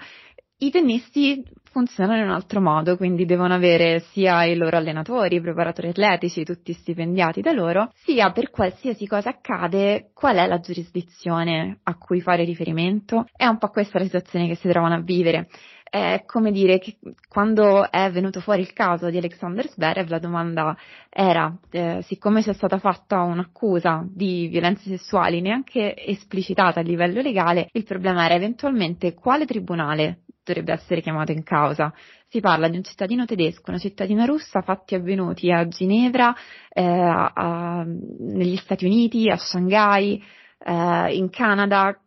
I 0.58 0.72
tennisti 0.72 1.44
funzionano 1.78 2.22
in 2.22 2.30
un 2.30 2.34
altro 2.34 2.60
modo, 2.60 2.98
quindi 2.98 3.26
devono 3.26 3.54
avere 3.54 4.00
sia 4.12 4.44
i 4.46 4.56
loro 4.56 4.78
allenatori, 4.78 5.36
i 5.36 5.42
preparatori 5.42 5.90
atletici, 5.90 6.44
tutti 6.44 6.74
stipendiati 6.74 7.42
da 7.42 7.52
loro, 7.52 7.92
sia 8.04 8.32
per 8.32 8.50
qualsiasi 8.50 9.06
cosa 9.06 9.30
accade 9.30 10.10
qual 10.12 10.38
è 10.38 10.48
la 10.48 10.60
giurisdizione 10.60 11.78
a 11.84 11.96
cui 11.96 12.20
fare 12.20 12.44
riferimento. 12.46 13.28
È 13.32 13.46
un 13.46 13.60
po' 13.60 13.68
questa 13.68 14.00
la 14.00 14.06
situazione 14.06 14.48
che 14.48 14.56
si 14.56 14.68
trovano 14.68 14.96
a 14.96 15.02
vivere. 15.02 15.50
È 15.88 16.24
come 16.26 16.52
dire 16.52 16.80
che 16.80 16.98
quando 17.30 17.90
è 17.90 18.10
venuto 18.12 18.42
fuori 18.42 18.62
il 18.62 18.74
caso 18.74 19.10
di 19.12 19.18
Alexander 19.18 19.70
Zverev 19.70 20.10
la 20.10 20.20
domanda 20.20 20.76
era, 21.10 21.56
eh, 21.70 22.02
siccome 22.02 22.42
sia 22.42 22.54
stata 22.54 22.80
fatta 22.80 23.22
un'accusa 23.22 24.04
di 24.10 24.48
violenze 24.48 24.90
sessuali 24.90 25.42
neanche 25.42 25.96
esplicitata 25.96 26.80
a 26.80 26.84
livello 26.84 27.22
legale, 27.22 27.70
il 27.74 27.84
problema 27.84 28.26
era 28.26 28.34
eventualmente 28.34 29.14
quale 29.14 29.46
tribunale 29.46 30.24
dovrebbe 30.54 30.74
essere 30.74 31.02
chiamato 31.02 31.32
in 31.32 31.44
causa. 31.44 31.94
Si 32.28 32.40
parla 32.40 32.68
di 32.68 32.78
un 32.78 32.84
cittadino 32.84 33.26
tedesco, 33.26 33.70
una 33.70 33.80
cittadina 33.80 34.26
russa, 34.26 34.62
fatti 34.62 34.96
avvenuti 34.96 35.52
a 35.52 35.68
Ginevra, 35.68 36.36
eh, 36.70 36.84
a, 36.84 37.84
negli 37.86 38.58
Stati 38.58 38.86
Uniti, 38.86 39.30
a 39.30 39.38
Shanghai, 39.38 40.22
eh, 40.60 41.16
in 41.16 41.30
Canada. 41.30 41.98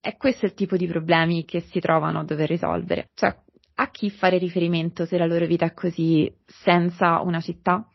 E 0.00 0.16
questo 0.16 0.46
è 0.46 0.48
il 0.48 0.54
tipo 0.54 0.76
di 0.76 0.86
problemi 0.86 1.44
che 1.44 1.60
si 1.60 1.80
trovano 1.80 2.20
a 2.20 2.24
dover 2.24 2.48
risolvere. 2.48 3.10
Cioè, 3.14 3.34
a 3.76 3.90
chi 3.90 4.10
fare 4.10 4.38
riferimento 4.38 5.06
se 5.06 5.16
la 5.16 5.26
loro 5.26 5.46
vita 5.46 5.66
è 5.66 5.72
così 5.72 6.32
senza 6.44 7.20
una 7.20 7.40
città? 7.40 7.86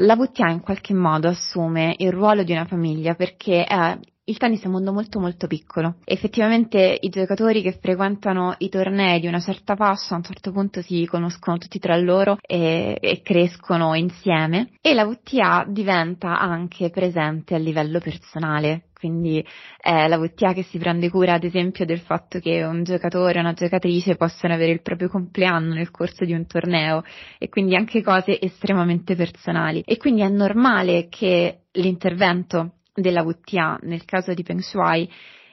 La 0.00 0.14
WTA 0.14 0.50
in 0.50 0.60
qualche 0.60 0.94
modo 0.94 1.28
assume 1.28 1.94
il 1.98 2.12
ruolo 2.12 2.44
di 2.44 2.52
una 2.52 2.64
famiglia 2.64 3.14
perché 3.14 3.64
è 3.64 3.98
il 4.28 4.36
tennis 4.36 4.62
è 4.62 4.66
un 4.66 4.72
mondo 4.72 4.92
molto 4.92 5.20
molto 5.20 5.46
piccolo. 5.46 5.96
Effettivamente 6.04 6.98
i 7.00 7.08
giocatori 7.08 7.62
che 7.62 7.72
frequentano 7.72 8.54
i 8.58 8.68
tornei 8.68 9.20
di 9.20 9.26
una 9.26 9.40
certa 9.40 9.74
fascia 9.74 10.14
a 10.14 10.18
un 10.18 10.22
certo 10.22 10.52
punto 10.52 10.82
si 10.82 11.06
conoscono 11.06 11.56
tutti 11.56 11.78
tra 11.78 11.96
loro 11.96 12.36
e, 12.40 12.98
e 13.00 13.22
crescono 13.22 13.94
insieme 13.94 14.70
e 14.82 14.92
la 14.92 15.06
WTA 15.06 15.64
diventa 15.66 16.38
anche 16.38 16.90
presente 16.90 17.54
a 17.54 17.58
livello 17.58 18.00
personale. 18.00 18.84
Quindi 18.98 19.44
è 19.80 20.08
la 20.08 20.18
WTA 20.18 20.52
che 20.52 20.64
si 20.64 20.76
prende 20.76 21.08
cura 21.08 21.34
ad 21.34 21.44
esempio 21.44 21.84
del 21.84 22.00
fatto 22.00 22.40
che 22.40 22.64
un 22.64 22.82
giocatore 22.82 23.38
o 23.38 23.42
una 23.42 23.52
giocatrice 23.52 24.16
possano 24.16 24.54
avere 24.54 24.72
il 24.72 24.82
proprio 24.82 25.08
compleanno 25.08 25.72
nel 25.72 25.92
corso 25.92 26.24
di 26.24 26.32
un 26.32 26.46
torneo 26.46 27.04
e 27.38 27.48
quindi 27.48 27.76
anche 27.76 28.02
cose 28.02 28.40
estremamente 28.40 29.14
personali. 29.14 29.82
E 29.86 29.96
quindi 29.98 30.22
è 30.22 30.28
normale 30.28 31.06
che 31.08 31.60
l'intervento 31.72 32.77
della 33.00 33.22
WTA 33.22 33.78
nel 33.82 34.04
caso 34.04 34.34
di 34.34 34.42
Peng 34.42 34.60
Shuai 34.60 35.10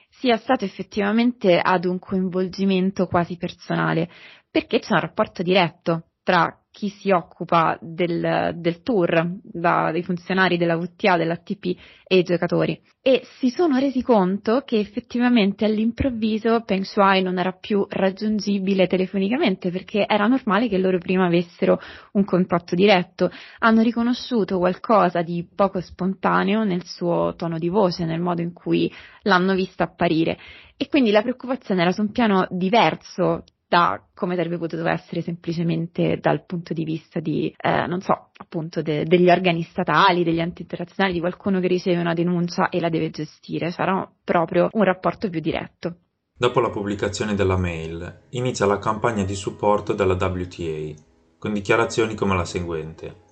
sia 0.08 0.36
stato 0.36 0.64
effettivamente 0.64 1.58
ad 1.58 1.84
un 1.84 1.98
coinvolgimento 1.98 3.06
quasi 3.06 3.36
personale, 3.36 4.08
perché 4.50 4.78
c'è 4.78 4.94
un 4.94 5.00
rapporto 5.00 5.42
diretto 5.42 6.08
tra 6.22 6.46
chi 6.76 6.90
si 6.90 7.10
occupa 7.10 7.78
del, 7.80 8.52
del 8.56 8.82
tour, 8.82 9.38
da, 9.42 9.88
dei 9.92 10.02
funzionari 10.02 10.58
della 10.58 10.76
VTA, 10.76 11.16
dell'ATP 11.16 11.74
e 12.06 12.18
i 12.18 12.22
giocatori. 12.22 12.78
E 13.00 13.22
si 13.38 13.48
sono 13.48 13.78
resi 13.78 14.02
conto 14.02 14.60
che 14.66 14.78
effettivamente 14.78 15.64
all'improvviso 15.64 16.60
Peng 16.66 16.82
Shuai 16.82 17.22
non 17.22 17.38
era 17.38 17.52
più 17.52 17.86
raggiungibile 17.88 18.88
telefonicamente 18.88 19.70
perché 19.70 20.04
era 20.06 20.26
normale 20.26 20.68
che 20.68 20.76
loro 20.76 20.98
prima 20.98 21.24
avessero 21.24 21.80
un 22.12 22.24
contatto 22.26 22.74
diretto. 22.74 23.30
Hanno 23.60 23.80
riconosciuto 23.80 24.58
qualcosa 24.58 25.22
di 25.22 25.48
poco 25.54 25.80
spontaneo 25.80 26.62
nel 26.64 26.84
suo 26.84 27.32
tono 27.38 27.56
di 27.56 27.70
voce, 27.70 28.04
nel 28.04 28.20
modo 28.20 28.42
in 28.42 28.52
cui 28.52 28.92
l'hanno 29.22 29.54
vista 29.54 29.84
apparire. 29.84 30.36
E 30.76 30.88
quindi 30.88 31.10
la 31.10 31.22
preoccupazione 31.22 31.80
era 31.80 31.92
su 31.92 32.02
un 32.02 32.12
piano 32.12 32.46
diverso 32.50 33.44
da 33.68 34.00
come 34.14 34.36
sarebbe 34.36 34.58
potuto 34.58 34.86
essere 34.86 35.22
semplicemente 35.22 36.18
dal 36.20 36.44
punto 36.44 36.72
di 36.72 36.84
vista 36.84 37.18
di, 37.18 37.52
eh, 37.56 37.86
non 37.86 38.00
so, 38.00 38.30
appunto 38.36 38.80
de- 38.80 39.04
degli 39.04 39.28
organi 39.28 39.62
statali, 39.62 40.24
degli 40.24 40.40
enti 40.40 40.62
internazionali, 40.62 41.14
di 41.14 41.20
qualcuno 41.20 41.58
che 41.58 41.66
riceve 41.66 42.00
una 42.00 42.14
denuncia 42.14 42.68
e 42.68 42.80
la 42.80 42.88
deve 42.88 43.10
gestire, 43.10 43.70
sarà 43.70 44.08
proprio 44.22 44.68
un 44.72 44.84
rapporto 44.84 45.28
più 45.28 45.40
diretto. 45.40 45.96
Dopo 46.38 46.60
la 46.60 46.70
pubblicazione 46.70 47.34
della 47.34 47.56
mail, 47.56 48.22
inizia 48.30 48.66
la 48.66 48.78
campagna 48.78 49.24
di 49.24 49.34
supporto 49.34 49.94
della 49.94 50.14
WTA, 50.14 50.94
con 51.38 51.52
dichiarazioni 51.52 52.14
come 52.14 52.36
la 52.36 52.44
seguente. 52.44 53.24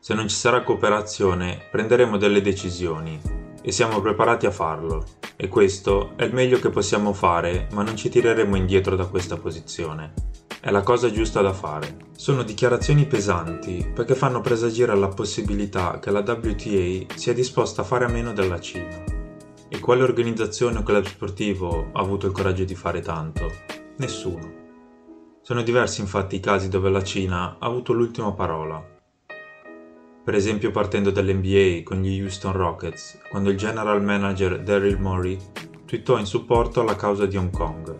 Se 0.00 0.14
non 0.14 0.28
ci 0.28 0.34
sarà 0.34 0.62
cooperazione, 0.62 1.68
prenderemo 1.70 2.16
delle 2.16 2.40
decisioni 2.40 3.47
e 3.62 3.72
siamo 3.72 4.00
preparati 4.00 4.46
a 4.46 4.50
farlo. 4.50 5.04
E 5.36 5.48
questo 5.48 6.12
è 6.16 6.24
il 6.24 6.34
meglio 6.34 6.58
che 6.58 6.70
possiamo 6.70 7.12
fare, 7.12 7.68
ma 7.72 7.82
non 7.82 7.96
ci 7.96 8.08
tireremo 8.08 8.56
indietro 8.56 8.96
da 8.96 9.06
questa 9.06 9.36
posizione. 9.36 10.12
È 10.60 10.70
la 10.70 10.82
cosa 10.82 11.10
giusta 11.10 11.40
da 11.40 11.52
fare. 11.52 11.96
Sono 12.16 12.42
dichiarazioni 12.42 13.06
pesanti 13.06 13.88
perché 13.94 14.14
fanno 14.14 14.40
presagire 14.40 14.94
la 14.96 15.08
possibilità 15.08 16.00
che 16.00 16.10
la 16.10 16.24
WTA 16.26 17.14
sia 17.14 17.32
disposta 17.32 17.82
a 17.82 17.84
fare 17.84 18.04
a 18.04 18.08
meno 18.08 18.32
della 18.32 18.60
Cina. 18.60 19.04
E 19.68 19.78
quale 19.78 20.02
organizzazione 20.02 20.78
o 20.78 20.82
club 20.82 21.04
sportivo 21.04 21.90
ha 21.92 22.00
avuto 22.00 22.26
il 22.26 22.32
coraggio 22.32 22.64
di 22.64 22.74
fare 22.74 23.00
tanto? 23.00 23.50
Nessuno. 23.98 24.66
Sono 25.42 25.62
diversi 25.62 26.00
infatti 26.00 26.36
i 26.36 26.40
casi 26.40 26.68
dove 26.68 26.90
la 26.90 27.02
Cina 27.02 27.56
ha 27.58 27.66
avuto 27.66 27.92
l'ultima 27.92 28.32
parola 28.32 28.96
per 30.28 30.36
esempio 30.36 30.70
partendo 30.70 31.10
dall'NBA 31.10 31.80
con 31.84 32.02
gli 32.02 32.20
Houston 32.20 32.52
Rockets, 32.52 33.18
quando 33.30 33.48
il 33.48 33.56
general 33.56 34.04
manager 34.04 34.60
Daryl 34.60 35.00
Morey 35.00 35.38
twittò 35.86 36.18
in 36.18 36.26
supporto 36.26 36.82
alla 36.82 36.96
causa 36.96 37.24
di 37.24 37.38
Hong 37.38 37.50
Kong. 37.50 37.98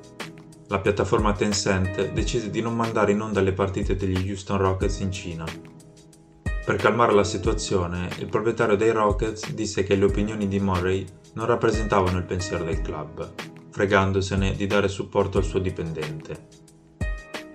La 0.66 0.78
piattaforma 0.78 1.32
Tencent 1.32 2.12
decise 2.12 2.50
di 2.50 2.61
non 2.61 2.76
mandare 2.76 3.12
in 3.12 3.23
onda 3.23 3.40
le 3.40 3.54
partite 3.54 3.97
degli 3.97 4.28
Houston 4.28 4.58
Rockets 4.58 5.00
in 5.00 5.11
Cina. 5.11 5.47
Per 6.66 6.76
calmare 6.76 7.14
la 7.14 7.25
situazione, 7.25 8.11
il 8.18 8.26
proprietario 8.26 8.76
dei 8.76 8.90
Rockets 8.90 9.50
disse 9.54 9.82
che 9.82 9.97
le 9.97 10.04
opinioni 10.04 10.49
di 10.49 10.61
Murray 10.61 11.06
non 11.32 11.47
rappresentavano 11.47 12.18
il 12.18 12.25
pensiero 12.25 12.62
del 12.62 12.82
club, 12.82 13.32
fregandosene 13.70 14.52
di 14.52 14.66
dare 14.66 14.88
supporto 14.88 15.38
al 15.38 15.44
suo 15.44 15.61
dipendente. 15.61 16.47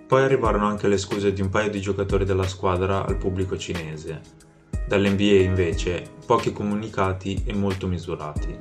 Poi 0.08 0.24
arrivarono 0.24 0.66
anche 0.66 0.88
le 0.88 0.98
scuse 0.98 1.32
di 1.32 1.42
un 1.42 1.50
paio 1.50 1.70
di 1.70 1.80
giocatori 1.80 2.26
della 2.26 2.48
squadra 2.48 3.06
al 3.06 3.18
pubblico 3.18 3.56
cinese, 3.56 4.43
Dall'NBA 4.88 5.42
invece 5.42 6.12
pochi 6.26 6.52
comunicati 6.52 7.44
e 7.46 7.54
molto 7.54 7.88
misurati. 7.88 8.58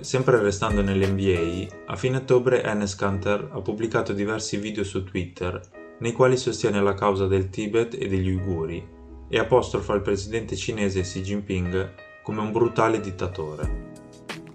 Sempre 0.00 0.40
restando 0.40 0.82
nell'NBA, 0.82 1.74
a 1.86 1.96
fine 1.96 2.16
ottobre 2.16 2.62
Enes 2.62 2.96
Kanter 2.96 3.50
ha 3.52 3.60
pubblicato 3.60 4.12
diversi 4.12 4.56
video 4.56 4.82
su 4.82 5.04
Twitter 5.04 5.60
nei 6.00 6.12
quali 6.12 6.36
sostiene 6.36 6.82
la 6.82 6.94
causa 6.94 7.26
del 7.26 7.50
Tibet 7.50 7.94
e 7.94 8.08
degli 8.08 8.30
Uiguri 8.30 8.84
e 9.28 9.38
apostrofa 9.38 9.94
il 9.94 10.02
presidente 10.02 10.56
cinese 10.56 11.02
Xi 11.02 11.22
Jinping 11.22 11.94
come 12.22 12.40
un 12.40 12.50
brutale 12.50 13.00
dittatore. 13.00 13.90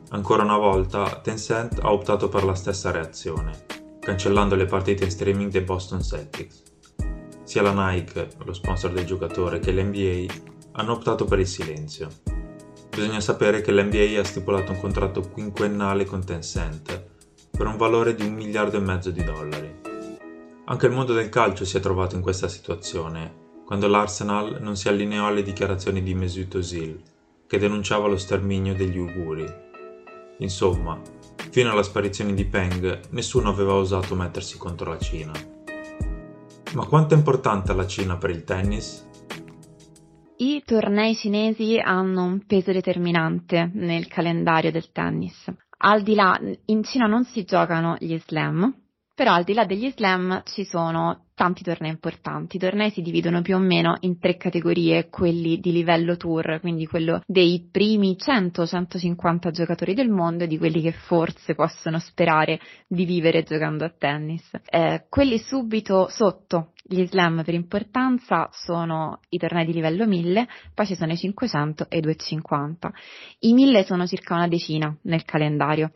Ancora 0.10 0.44
una 0.44 0.58
volta 0.58 1.20
Tencent 1.22 1.80
ha 1.82 1.92
optato 1.92 2.30
per 2.30 2.44
la 2.44 2.56
stessa 2.56 2.92
reazione, 2.92 3.66
cancellando 4.00 4.56
le 4.56 4.66
partite 4.66 5.06
in 5.06 5.12
streaming 5.12 5.52
dei 5.52 5.62
Boston 5.62 6.02
Celtics. 6.02 6.64
Sia 7.44 7.62
la 7.62 7.92
Nike, 7.92 8.30
lo 8.44 8.54
sponsor 8.54 8.92
del 8.92 9.06
giocatore, 9.06 9.60
che 9.60 9.72
l'NBA 9.72 10.26
hanno 10.78 10.94
optato 10.94 11.26
per 11.26 11.40
il 11.40 11.48
silenzio. 11.48 12.10
Bisogna 12.90 13.20
sapere 13.20 13.62
che 13.62 13.72
l'NBA 13.72 14.20
ha 14.20 14.24
stipulato 14.24 14.72
un 14.72 14.80
contratto 14.80 15.22
quinquennale 15.22 16.06
con 16.06 16.24
Tencent 16.24 17.06
per 17.52 17.68
un 17.68 17.78
valore 17.78 18.16
di 18.16 18.26
un 18.26 18.34
miliardo 18.34 18.78
e 18.78 18.82
mezzo 18.82 19.12
di 19.12 19.24
dollari. 19.24 19.76
Anche 20.66 20.86
il 20.86 20.92
mondo 20.92 21.14
del 21.14 21.30
calcio 21.30 21.66
si 21.66 21.78
è 21.78 21.80
trovato 21.80 22.16
in 22.16 22.22
questa 22.22 22.48
situazione 22.48 23.46
quando 23.66 23.88
l'Arsenal 23.88 24.60
non 24.62 24.78
si 24.78 24.88
allineò 24.88 25.28
alle 25.28 25.44
dichiarazioni 25.44 26.02
di 26.02 26.14
Mesut 26.14 26.56
Özil, 26.56 27.02
che 27.48 27.58
denunciava 27.58 28.08
lo 28.08 28.18
sterminio 28.18 28.74
degli 28.74 28.98
uiguri. 28.98 29.46
Insomma, 30.38 31.02
fino 31.50 31.72
alla 31.72 31.84
sparizione 31.84 32.34
di 32.34 32.46
Peng, 32.46 33.10
nessuno 33.10 33.50
aveva 33.50 33.74
osato 33.74 34.16
mettersi 34.16 34.58
contro 34.58 34.92
la 34.92 35.00
Cina. 35.00 35.34
Ma 36.74 36.86
quanto 36.86 37.14
è 37.14 37.18
importante 37.18 37.74
la 37.74 37.88
Cina 37.88 38.16
per 38.16 38.30
il 38.30 38.44
tennis? 38.44 39.07
I 40.40 40.62
tornei 40.64 41.16
cinesi 41.16 41.80
hanno 41.80 42.24
un 42.24 42.46
peso 42.46 42.72
determinante 42.72 43.72
nel 43.74 44.08
calendario 44.08 44.72
del 44.72 44.92
tennis. 44.92 45.52
Al 45.80 46.04
di 46.04 46.14
là, 46.14 46.40
in 46.66 46.84
Cina 46.84 47.08
non 47.08 47.24
si 47.24 47.44
giocano 47.44 47.96
gli 48.00 48.16
slam, 48.20 48.72
Però 49.18 49.34
al 49.34 49.44
di 49.44 49.56
là 49.56 49.66
degli 49.66 49.90
slam 49.90 50.44
ci 50.46 50.64
sono 50.64 51.30
tanti 51.34 51.64
tornei 51.64 51.90
importanti. 51.90 52.58
I 52.58 52.60
tornei 52.60 52.92
si 52.92 53.02
dividono 53.02 53.42
più 53.42 53.56
o 53.56 53.58
meno 53.58 53.98
in 54.02 54.20
tre 54.20 54.38
categorie, 54.38 55.10
quelli 55.10 55.58
di 55.58 55.72
livello 55.72 56.18
tour, 56.18 56.60
quindi 56.60 56.86
quello 56.86 57.24
dei 57.26 57.68
primi 57.72 58.16
100-150 58.16 59.50
giocatori 59.50 59.96
del 59.96 60.10
mondo 60.10 60.44
e 60.44 60.48
di 60.48 60.60
quelli 60.60 60.82
che 60.82 60.92
forse 60.92 61.56
possono 61.56 61.98
sperare 61.98 62.60
di 62.88 63.06
vivere 63.06 63.42
giocando 63.42 63.86
a 63.86 63.94
tennis. 63.98 64.52
Eh, 64.70 65.08
quelli 65.10 65.40
subito 65.40 66.10
sotto 66.10 66.74
gli 66.88 67.06
slam 67.06 67.44
per 67.44 67.54
importanza 67.54 68.50
sono 68.52 69.20
i 69.30 69.38
tornei 69.38 69.66
di 69.66 69.74
livello 69.74 70.08
1000, 70.08 70.48
poi 70.74 70.86
ci 70.86 70.96
sono 70.96 71.12
i 71.12 71.18
500 71.18 71.88
e 71.90 71.98
i 71.98 72.02
250. 72.02 72.94
I 73.40 73.54
1000 73.54 73.84
sono 73.84 74.08
circa 74.08 74.36
una 74.36 74.48
decina 74.48 74.96
nel 75.04 75.26
calendario 75.26 75.92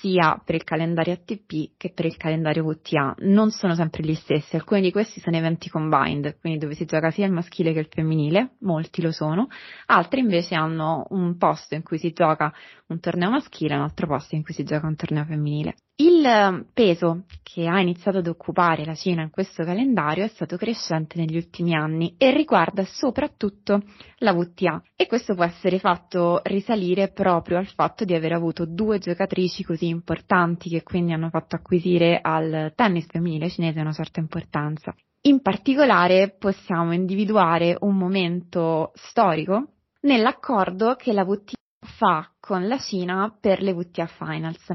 sia 0.00 0.40
per 0.44 0.54
il 0.54 0.62
calendario 0.62 1.12
ATP 1.12 1.72
che 1.76 1.92
per 1.92 2.06
il 2.06 2.16
calendario 2.16 2.62
WTA. 2.62 3.16
Non 3.18 3.50
sono 3.50 3.74
sempre 3.74 4.04
gli 4.04 4.14
stessi, 4.14 4.54
alcuni 4.54 4.80
di 4.80 4.92
questi 4.92 5.20
sono 5.20 5.36
eventi 5.36 5.68
combined, 5.68 6.38
quindi 6.38 6.60
dove 6.60 6.74
si 6.74 6.84
gioca 6.84 7.10
sia 7.10 7.26
il 7.26 7.32
maschile 7.32 7.72
che 7.72 7.80
il 7.80 7.88
femminile, 7.90 8.56
molti 8.60 9.02
lo 9.02 9.10
sono, 9.10 9.48
altri 9.86 10.20
invece 10.20 10.54
hanno 10.54 11.06
un 11.10 11.36
posto 11.36 11.74
in 11.74 11.82
cui 11.82 11.98
si 11.98 12.12
gioca 12.12 12.52
un 12.88 13.00
torneo 13.00 13.30
maschile 13.30 13.74
e 13.74 13.76
un 13.76 13.82
altro 13.82 14.06
posto 14.06 14.36
in 14.36 14.44
cui 14.44 14.54
si 14.54 14.62
gioca 14.62 14.86
un 14.86 14.94
torneo 14.94 15.24
femminile. 15.24 15.74
Il 16.02 16.26
ehm, 16.26 16.66
peso 16.74 17.26
che 17.44 17.68
ha 17.68 17.78
iniziato 17.78 18.18
ad 18.18 18.26
occupare 18.26 18.84
la 18.84 18.96
Cina 18.96 19.22
in 19.22 19.30
questo 19.30 19.62
calendario 19.62 20.24
è 20.24 20.28
stato 20.28 20.56
crescente 20.56 21.16
negli 21.16 21.36
ultimi 21.36 21.76
anni 21.76 22.16
e 22.18 22.32
riguarda 22.32 22.84
soprattutto 22.84 23.80
la 24.16 24.32
WTA 24.32 24.82
e 24.96 25.06
questo 25.06 25.36
può 25.36 25.44
essere 25.44 25.78
fatto 25.78 26.40
risalire 26.42 27.12
proprio 27.12 27.56
al 27.56 27.68
fatto 27.68 28.04
di 28.04 28.14
aver 28.14 28.32
avuto 28.32 28.66
due 28.66 28.98
giocatrici 28.98 29.62
così 29.62 29.86
importanti 29.86 30.68
che 30.70 30.82
quindi 30.82 31.12
hanno 31.12 31.28
fatto 31.28 31.54
acquisire 31.54 32.18
al 32.20 32.72
tennis 32.74 33.06
femminile 33.06 33.48
cinese 33.48 33.78
una 33.78 33.92
certa 33.92 34.18
importanza. 34.18 34.92
In 35.26 35.40
particolare 35.40 36.34
possiamo 36.36 36.92
individuare 36.92 37.76
un 37.78 37.96
momento 37.96 38.90
storico 38.94 39.74
nell'accordo 40.00 40.96
che 40.96 41.12
la 41.12 41.22
WTA 41.22 41.60
fa 41.82 42.30
con 42.38 42.68
la 42.68 42.78
Cina 42.78 43.34
per 43.40 43.60
le 43.60 43.72
WTA 43.72 44.06
Finals. 44.06 44.74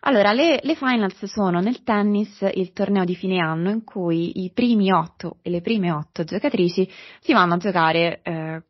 Allora, 0.00 0.32
le, 0.32 0.60
le, 0.62 0.74
Finals 0.74 1.24
sono 1.26 1.60
nel 1.60 1.82
tennis 1.82 2.44
il 2.54 2.72
torneo 2.72 3.04
di 3.04 3.14
fine 3.14 3.38
anno 3.38 3.70
in 3.70 3.84
cui 3.84 4.44
i 4.44 4.50
primi 4.52 4.92
otto 4.92 5.38
e 5.42 5.50
le 5.50 5.60
prime 5.60 5.92
otto 5.92 6.24
giocatrici 6.24 6.88
si 7.20 7.32
vanno 7.32 7.54
a 7.54 7.58
giocare 7.58 8.20
eh, 8.22 8.62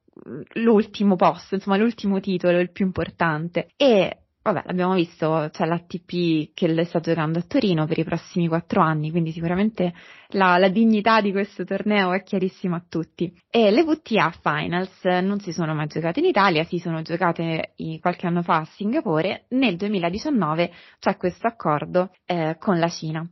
l'ultimo 0.54 1.16
posto, 1.16 1.54
insomma 1.54 1.76
l'ultimo 1.76 2.20
titolo, 2.20 2.58
il 2.58 2.70
più 2.70 2.84
importante. 2.84 3.70
E 3.76 4.18
vabbè, 4.52 4.66
l'abbiamo 4.66 4.94
visto, 4.94 5.48
c'è 5.50 5.64
l'ATP 5.64 6.52
che 6.54 6.68
le 6.68 6.84
sta 6.84 7.00
giocando 7.00 7.38
a 7.38 7.42
Torino 7.42 7.86
per 7.86 7.98
i 7.98 8.04
prossimi 8.04 8.48
quattro 8.48 8.82
anni, 8.82 9.10
quindi 9.10 9.32
sicuramente 9.32 9.92
la, 10.28 10.58
la, 10.58 10.68
dignità 10.68 11.20
di 11.20 11.32
questo 11.32 11.64
torneo 11.64 12.12
è 12.12 12.22
chiarissima 12.22 12.76
a 12.76 12.84
tutti. 12.88 13.32
E 13.50 13.70
le 13.70 13.82
WTA 13.82 14.32
Finals 14.42 15.04
non 15.04 15.40
si 15.40 15.52
sono 15.52 15.74
mai 15.74 15.86
giocate 15.86 16.20
in 16.20 16.26
Italia, 16.26 16.64
si 16.64 16.78
sono 16.78 17.02
giocate 17.02 17.74
qualche 18.00 18.26
anno 18.26 18.42
fa 18.42 18.58
a 18.58 18.64
Singapore, 18.64 19.46
nel 19.50 19.76
2019 19.76 20.70
c'è 20.98 21.16
questo 21.16 21.46
accordo 21.46 22.10
eh, 22.26 22.56
con 22.58 22.78
la 22.78 22.88
Cina. 22.88 23.28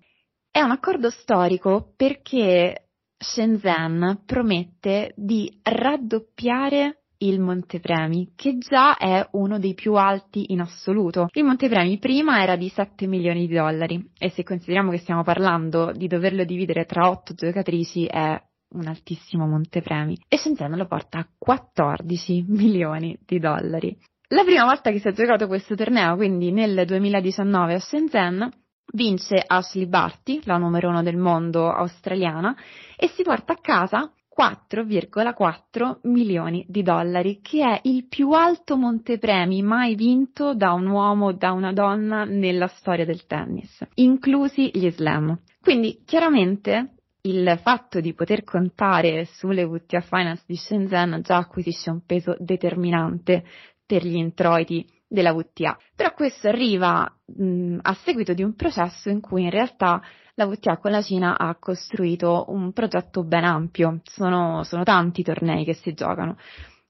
È 0.50 0.60
un 0.60 0.70
accordo 0.70 1.10
storico 1.10 1.92
perché 1.96 2.88
Shenzhen 3.16 4.22
promette 4.24 5.12
di 5.16 5.60
raddoppiare 5.62 6.97
il 7.18 7.40
Montepremi, 7.40 8.32
che 8.36 8.58
già 8.58 8.96
è 8.96 9.26
uno 9.32 9.58
dei 9.58 9.74
più 9.74 9.94
alti 9.94 10.52
in 10.52 10.60
assoluto. 10.60 11.28
Il 11.32 11.44
Montepremi 11.44 11.98
prima 11.98 12.42
era 12.42 12.56
di 12.56 12.68
7 12.68 13.06
milioni 13.06 13.46
di 13.46 13.54
dollari 13.54 14.10
e 14.18 14.30
se 14.30 14.44
consideriamo 14.44 14.90
che 14.90 14.98
stiamo 14.98 15.22
parlando 15.22 15.92
di 15.92 16.06
doverlo 16.06 16.44
dividere 16.44 16.84
tra 16.84 17.08
8 17.08 17.34
giocatrici 17.34 18.06
è 18.06 18.40
un 18.70 18.86
altissimo 18.86 19.46
montepremi 19.46 20.18
e 20.28 20.36
Shenzhen 20.36 20.76
lo 20.76 20.86
porta 20.86 21.18
a 21.18 21.28
14 21.38 22.44
milioni 22.48 23.18
di 23.24 23.38
dollari. 23.38 23.96
La 24.28 24.44
prima 24.44 24.64
volta 24.64 24.90
che 24.90 24.98
si 24.98 25.08
è 25.08 25.12
giocato 25.12 25.46
questo 25.46 25.74
torneo, 25.74 26.14
quindi 26.16 26.52
nel 26.52 26.84
2019 26.84 27.74
a 27.74 27.78
Shenzhen, 27.78 28.50
vince 28.92 29.42
Ashley 29.44 29.86
Barty, 29.86 30.40
la 30.44 30.58
numero 30.58 30.90
uno 30.90 31.02
del 31.02 31.16
mondo 31.16 31.70
australiana, 31.70 32.54
e 32.96 33.08
si 33.08 33.22
porta 33.22 33.54
a 33.54 33.58
casa 33.60 34.12
4,4 34.38 35.98
milioni 36.02 36.64
di 36.68 36.82
dollari, 36.82 37.40
che 37.42 37.64
è 37.64 37.80
il 37.82 38.06
più 38.06 38.30
alto 38.30 38.76
montepremi 38.76 39.62
mai 39.62 39.96
vinto 39.96 40.54
da 40.54 40.72
un 40.72 40.86
uomo 40.86 41.26
o 41.26 41.32
da 41.32 41.50
una 41.50 41.72
donna 41.72 42.22
nella 42.22 42.68
storia 42.68 43.04
del 43.04 43.26
tennis, 43.26 43.84
inclusi 43.94 44.70
gli 44.72 44.88
slam. 44.90 45.36
Quindi 45.60 46.02
chiaramente 46.04 46.92
il 47.22 47.58
fatto 47.60 48.00
di 48.00 48.14
poter 48.14 48.44
contare 48.44 49.24
sulle 49.24 49.64
WTA 49.64 50.02
Finance 50.02 50.44
di 50.46 50.54
Shenzhen 50.54 51.20
già 51.22 51.38
acquisisce 51.38 51.90
un 51.90 52.04
peso 52.06 52.36
determinante 52.38 53.44
per 53.84 54.06
gli 54.06 54.14
introiti 54.14 54.86
della 55.08 55.32
WTA. 55.32 55.76
Però 55.96 56.12
questo 56.14 56.46
arriva 56.46 57.12
mh, 57.24 57.78
a 57.82 57.94
seguito 57.94 58.34
di 58.34 58.44
un 58.44 58.54
processo 58.54 59.08
in 59.08 59.20
cui 59.20 59.42
in 59.42 59.50
realtà 59.50 60.00
la 60.38 60.46
WTA 60.46 60.78
con 60.78 60.92
la 60.92 61.02
Cina 61.02 61.36
ha 61.36 61.56
costruito 61.58 62.44
un 62.48 62.72
progetto 62.72 63.24
ben 63.24 63.42
ampio, 63.42 64.00
sono, 64.04 64.62
sono 64.62 64.84
tanti 64.84 65.24
tornei 65.24 65.64
che 65.64 65.74
si 65.74 65.92
giocano. 65.94 66.36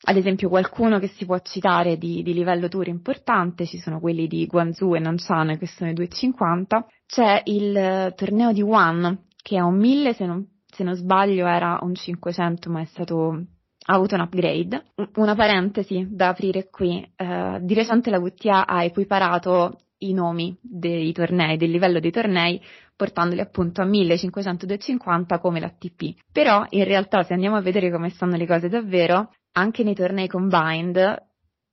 Ad 0.02 0.16
esempio 0.16 0.50
qualcuno 0.50 0.98
che 0.98 1.08
si 1.08 1.24
può 1.24 1.38
citare 1.38 1.96
di, 1.96 2.22
di 2.22 2.34
livello 2.34 2.68
tour 2.68 2.88
importante, 2.88 3.64
ci 3.64 3.78
sono 3.78 4.00
quelli 4.00 4.28
di 4.28 4.46
Guangzhou 4.46 4.94
e 4.94 4.98
Nanshan 4.98 5.56
che 5.58 5.66
sono 5.66 5.90
i 5.90 5.94
250, 5.94 6.86
c'è 7.06 7.40
il 7.46 8.12
torneo 8.14 8.52
di 8.52 8.62
One 8.62 9.24
che 9.42 9.56
è 9.56 9.60
un 9.60 9.76
1000 9.76 10.12
se 10.12 10.26
non, 10.26 10.46
se 10.66 10.84
non 10.84 10.94
sbaglio 10.94 11.46
era 11.46 11.78
un 11.80 11.94
500 11.94 12.70
ma 12.70 12.82
è 12.82 12.84
stato 12.84 13.44
ha 13.90 13.94
avuto 13.94 14.14
un 14.14 14.20
upgrade. 14.20 14.84
Una 15.14 15.34
parentesi 15.34 16.06
da 16.10 16.28
aprire 16.28 16.68
qui, 16.68 17.02
uh, 17.16 17.58
di 17.60 17.72
recente 17.72 18.10
la 18.10 18.18
WTA 18.18 18.66
ha 18.66 18.84
equiparato 18.84 19.78
i 20.00 20.12
nomi 20.12 20.56
dei 20.60 21.12
tornei, 21.12 21.56
del 21.56 21.70
livello 21.70 21.98
dei 21.98 22.10
tornei, 22.10 22.60
portandoli 22.98 23.40
appunto 23.40 23.80
a 23.80 23.86
1500-250 23.86 25.38
come 25.38 25.60
l'ATP. 25.60 26.16
Però 26.32 26.66
in 26.70 26.82
realtà 26.82 27.22
se 27.22 27.32
andiamo 27.32 27.54
a 27.54 27.60
vedere 27.60 27.92
come 27.92 28.10
stanno 28.10 28.36
le 28.36 28.46
cose 28.46 28.68
davvero, 28.68 29.30
anche 29.52 29.84
nei 29.84 29.94
tornei 29.94 30.26
combined 30.26 31.27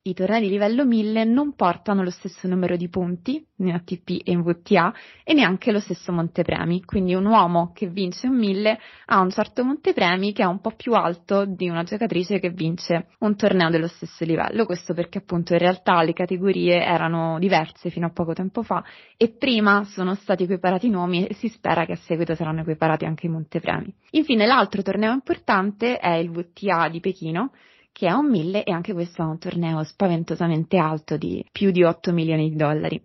i 0.07 0.13
tornei 0.13 0.41
di 0.41 0.49
livello 0.49 0.85
1000 0.85 1.23
non 1.23 1.55
portano 1.55 2.03
lo 2.03 2.11
stesso 2.11 2.47
numero 2.47 2.75
di 2.75 2.89
punti 2.89 3.43
in 3.55 3.71
ATP 3.71 4.21
e 4.23 4.33
in 4.33 4.43
VTA 4.43 4.93
e 5.23 5.33
neanche 5.33 5.71
lo 5.71 5.79
stesso 5.79 6.11
montepremi. 6.11 6.83
Quindi 6.83 7.15
un 7.15 7.25
uomo 7.25 7.71
che 7.73 7.87
vince 7.87 8.27
un 8.27 8.37
1000 8.37 8.79
ha 9.05 9.19
un 9.19 9.31
certo 9.31 9.63
montepremi 9.63 10.31
che 10.31 10.43
è 10.43 10.45
un 10.45 10.61
po' 10.61 10.73
più 10.75 10.93
alto 10.93 11.45
di 11.45 11.69
una 11.69 11.81
giocatrice 11.81 12.37
che 12.37 12.51
vince 12.51 13.07
un 13.19 13.35
torneo 13.35 13.71
dello 13.71 13.87
stesso 13.87 14.23
livello. 14.25 14.65
Questo 14.65 14.93
perché 14.93 15.17
appunto 15.17 15.53
in 15.53 15.59
realtà 15.59 16.03
le 16.03 16.13
categorie 16.13 16.83
erano 16.83 17.39
diverse 17.39 17.89
fino 17.89 18.05
a 18.05 18.11
poco 18.11 18.33
tempo 18.33 18.61
fa 18.61 18.83
e 19.17 19.29
prima 19.29 19.85
sono 19.85 20.13
stati 20.13 20.43
equiparati 20.43 20.85
i 20.85 20.91
nomi 20.91 21.25
e 21.25 21.33
si 21.33 21.47
spera 21.47 21.83
che 21.85 21.93
a 21.93 21.97
seguito 21.97 22.35
saranno 22.35 22.61
equiparati 22.61 23.05
anche 23.05 23.25
i 23.25 23.29
montepremi. 23.29 23.91
Infine 24.11 24.45
l'altro 24.45 24.83
torneo 24.83 25.13
importante 25.13 25.97
è 25.97 26.13
il 26.13 26.29
VTA 26.29 26.89
di 26.89 26.99
Pechino 26.99 27.49
che 27.95 28.07
è 28.07 28.11
un 28.11 28.29
1000 28.29 28.65
e 28.65 28.73
anche 28.73 28.91
questo 28.91 29.21
è 29.21 29.25
un 29.25 29.37
torneo 29.37 29.81
spaventosamente 29.85 30.75
alto 30.75 31.15
di 31.15 31.45
più 31.49 31.71
di 31.71 31.81
8 31.81 32.11
milioni 32.11 32.49
di 32.49 32.57
dollari. 32.57 33.01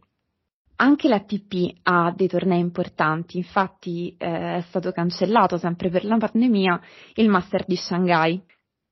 Anche 0.77 1.07
l'ATP 1.07 1.79
ha 1.85 2.13
dei 2.13 2.27
tornei 2.27 2.59
importanti, 2.59 3.37
infatti 3.37 4.17
eh, 4.19 4.57
è 4.57 4.61
stato 4.63 4.91
cancellato 4.91 5.59
sempre 5.59 5.91
per 5.91 6.05
la 6.05 6.17
pandemia 6.17 6.81
il 7.15 7.29
Master 7.29 7.67
di 7.67 7.77
Shanghai 7.77 8.43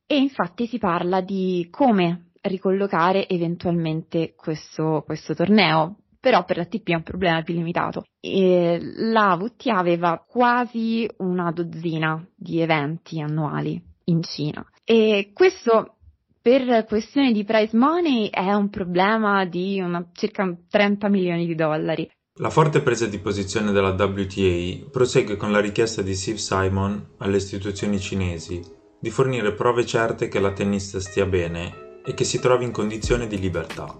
e 0.07 0.17
infatti 0.17 0.69
si 0.69 0.79
parla 0.79 1.21
di 1.21 1.67
come 1.69 2.31
ricollocare 2.43 3.27
eventualmente 3.27 4.35
questo, 4.37 5.03
questo 5.05 5.35
torneo, 5.35 5.97
però 6.21 6.45
per 6.45 6.59
l'ATP 6.59 6.91
è 6.91 6.95
un 6.95 7.03
problema 7.03 7.43
più 7.43 7.55
limitato. 7.55 8.05
E 8.21 8.79
la 8.81 9.35
VTA 9.37 9.79
aveva 9.79 10.25
quasi 10.25 11.11
una 11.17 11.51
dozzina 11.51 12.25
di 12.37 12.61
eventi 12.61 13.21
annuali 13.21 13.88
in 14.09 14.23
Cina 14.23 14.65
e 14.85 15.31
questo 15.33 15.95
per 16.41 16.85
questione 16.87 17.33
di 17.33 17.45
price 17.45 17.77
money 17.77 18.31
è 18.31 18.53
un 18.53 18.71
problema 18.71 19.45
di 19.45 19.81
una, 19.81 20.09
circa 20.13 20.57
30 20.69 21.09
milioni 21.09 21.47
di 21.47 21.55
dollari. 21.55 22.11
La 22.41 22.51
forte 22.51 22.81
presa 22.81 23.07
di 23.07 23.19
posizione 23.19 23.73
della 23.73 23.91
WTA 23.91 24.89
prosegue 24.91 25.37
con 25.37 25.51
la 25.51 25.61
richiesta 25.61 26.03
di 26.03 26.15
Steve 26.15 26.39
Simon 26.39 27.15
alle 27.19 27.37
istituzioni 27.37 27.99
cinesi 27.99 28.63
di 29.01 29.11
fornire 29.11 29.53
prove 29.53 29.85
certe 29.85 30.29
che 30.29 30.41
la 30.41 30.53
tennista 30.53 31.01
stia 31.01 31.27
bene 31.27 32.01
e 32.05 32.15
che 32.15 32.25
si 32.25 32.41
trovi 32.41 32.65
in 32.65 32.73
condizione 32.73 33.27
di 33.27 33.39
libertà. 33.39 33.97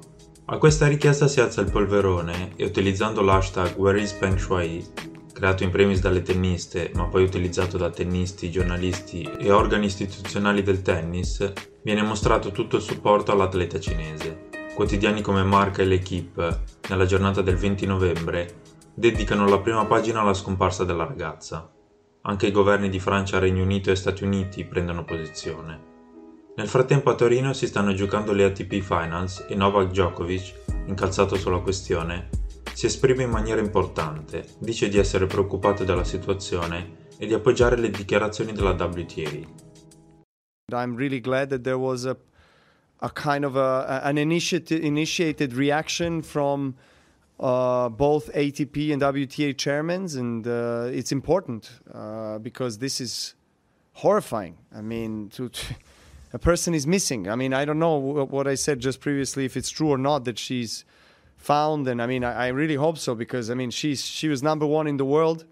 A 0.47 0.59
questa 0.59 0.87
richiesta 0.87 1.29
si 1.29 1.41
alza 1.41 1.61
il 1.61 1.71
polverone 1.71 2.53
e 2.57 2.65
utilizzando 2.65 3.21
l'hashtag 3.21 3.77
WhereIsPengShui 3.77 5.18
creato 5.39 5.63
in 5.63 5.71
primis 5.71 6.01
dalle 6.01 6.23
tenniste, 6.23 6.91
ma 6.95 7.05
poi 7.05 7.23
utilizzato 7.23 7.79
da 7.79 7.91
tennisti, 7.91 8.51
giornalisti 8.51 9.23
e 9.23 9.53
organi 9.53 9.87
istituzionali 9.87 10.65
del 10.65 10.83
tennis, 10.83 11.53
viene 11.83 12.03
mostrato 12.03 12.51
tutto 12.51 12.75
il 12.75 12.83
supporto 12.83 13.31
all'atleta 13.31 13.79
cinese. 13.79 14.49
Quotidiani 14.75 15.23
come 15.23 15.45
Marca 15.45 15.83
e 15.83 15.85
L'Equipe, 15.85 16.63
nella 16.89 17.07
giornata 17.07 17.41
del 17.41 17.55
20 17.55 17.87
novembre, 17.87 18.63
dedicano 18.93 19.47
la 19.47 19.61
prima 19.61 19.87
pagina 19.87 20.23
alla 20.23 20.35
scomparsa 20.35 20.83
della 20.83 21.07
ragazza. 21.07 21.71
Anche 22.23 22.49
i 22.49 22.53
governi 22.53 22.89
di 22.89 22.99
Francia, 22.99 23.39
Regno 23.39 23.63
Unito 23.63 23.93
e 23.93 23.95
Stati 23.95 24.25
Uniti 24.25 24.65
prendono 24.65 25.05
posizione. 25.05 25.87
Nel 26.57 26.67
frattempo 26.67 27.11
a 27.11 27.15
Torino 27.15 27.53
si 27.53 27.69
stanno 27.69 27.95
giocando 27.95 28.33
le 28.33 28.43
ATP 28.43 28.81
Finals 28.81 29.47
e 29.49 29.55
Novak 29.55 29.91
Djokovic, 29.91 30.55
incalzato 30.87 31.37
sulla 31.37 31.61
questione, 31.61 32.29
si 32.79 32.87
esprime 32.87 33.25
in 33.25 33.31
maniera 33.31 33.61
importante, 33.61 34.51
dice 34.61 34.89
di 34.89 34.99
essere 34.99 35.27
preoccupato 35.27 35.83
della 35.83 36.05
situazione 36.05 37.09
e 37.19 37.27
di 37.27 37.35
appoggiare 37.35 37.77
le 37.77 37.91
dichiarazioni 37.91 38.53
della 38.53 38.71
WTA. 38.71 39.45
I'm 40.71 40.95
really 40.95 41.19
glad 41.21 41.49
that 41.49 41.63
there 41.63 41.77
was 41.77 42.05
a, 42.05 42.17
a 43.01 43.11
kind 43.11 43.45
of 43.45 43.57
a, 43.57 44.03
an 44.05 44.17
initiated, 44.17 44.85
initiated 44.85 45.55
reaction 45.55 46.23
from 46.23 46.77
uh, 47.41 47.89
both 47.89 48.31
ATP 48.33 48.93
and 48.93 49.03
WTA 49.03 49.57
chairmen, 49.57 50.07
and 50.17 50.47
uh, 50.47 50.87
it's 50.89 51.11
important 51.11 51.81
uh, 51.93 52.39
because 52.39 52.79
this 52.79 53.01
is 53.01 53.35
horrifying. 53.95 54.57
I 54.73 54.83
mean, 54.83 55.31
to, 55.31 55.49
to, 55.49 55.75
a 56.33 56.39
person 56.39 56.75
is 56.75 56.87
missing. 56.87 57.29
I 57.29 57.35
mean, 57.35 57.53
I 57.53 57.65
don't 57.65 57.81
know 57.81 57.97
what 57.97 58.47
I 58.47 58.55
said 58.55 58.79
just 58.79 59.01
previously 59.01 59.45
if 59.45 59.57
it's 59.57 59.69
true 59.69 59.89
or 59.89 59.99
not 59.99 60.25
that 60.27 60.39
she's 60.39 60.85
found, 61.39 61.89
and 61.89 62.03
I 62.03 62.07
mean, 62.07 62.25
I, 62.25 62.47
I 62.47 62.49
really 62.49 62.75
hope 62.75 62.99
so 62.99 63.15
because 63.15 63.51
I 63.51 63.55
mean, 63.55 63.71
she's 63.71 64.05
she 64.05 64.29
was 64.29 64.43
number 64.43 64.67
one 64.67 64.87
in 64.87 64.99
the 64.99 65.05
world 65.05 65.45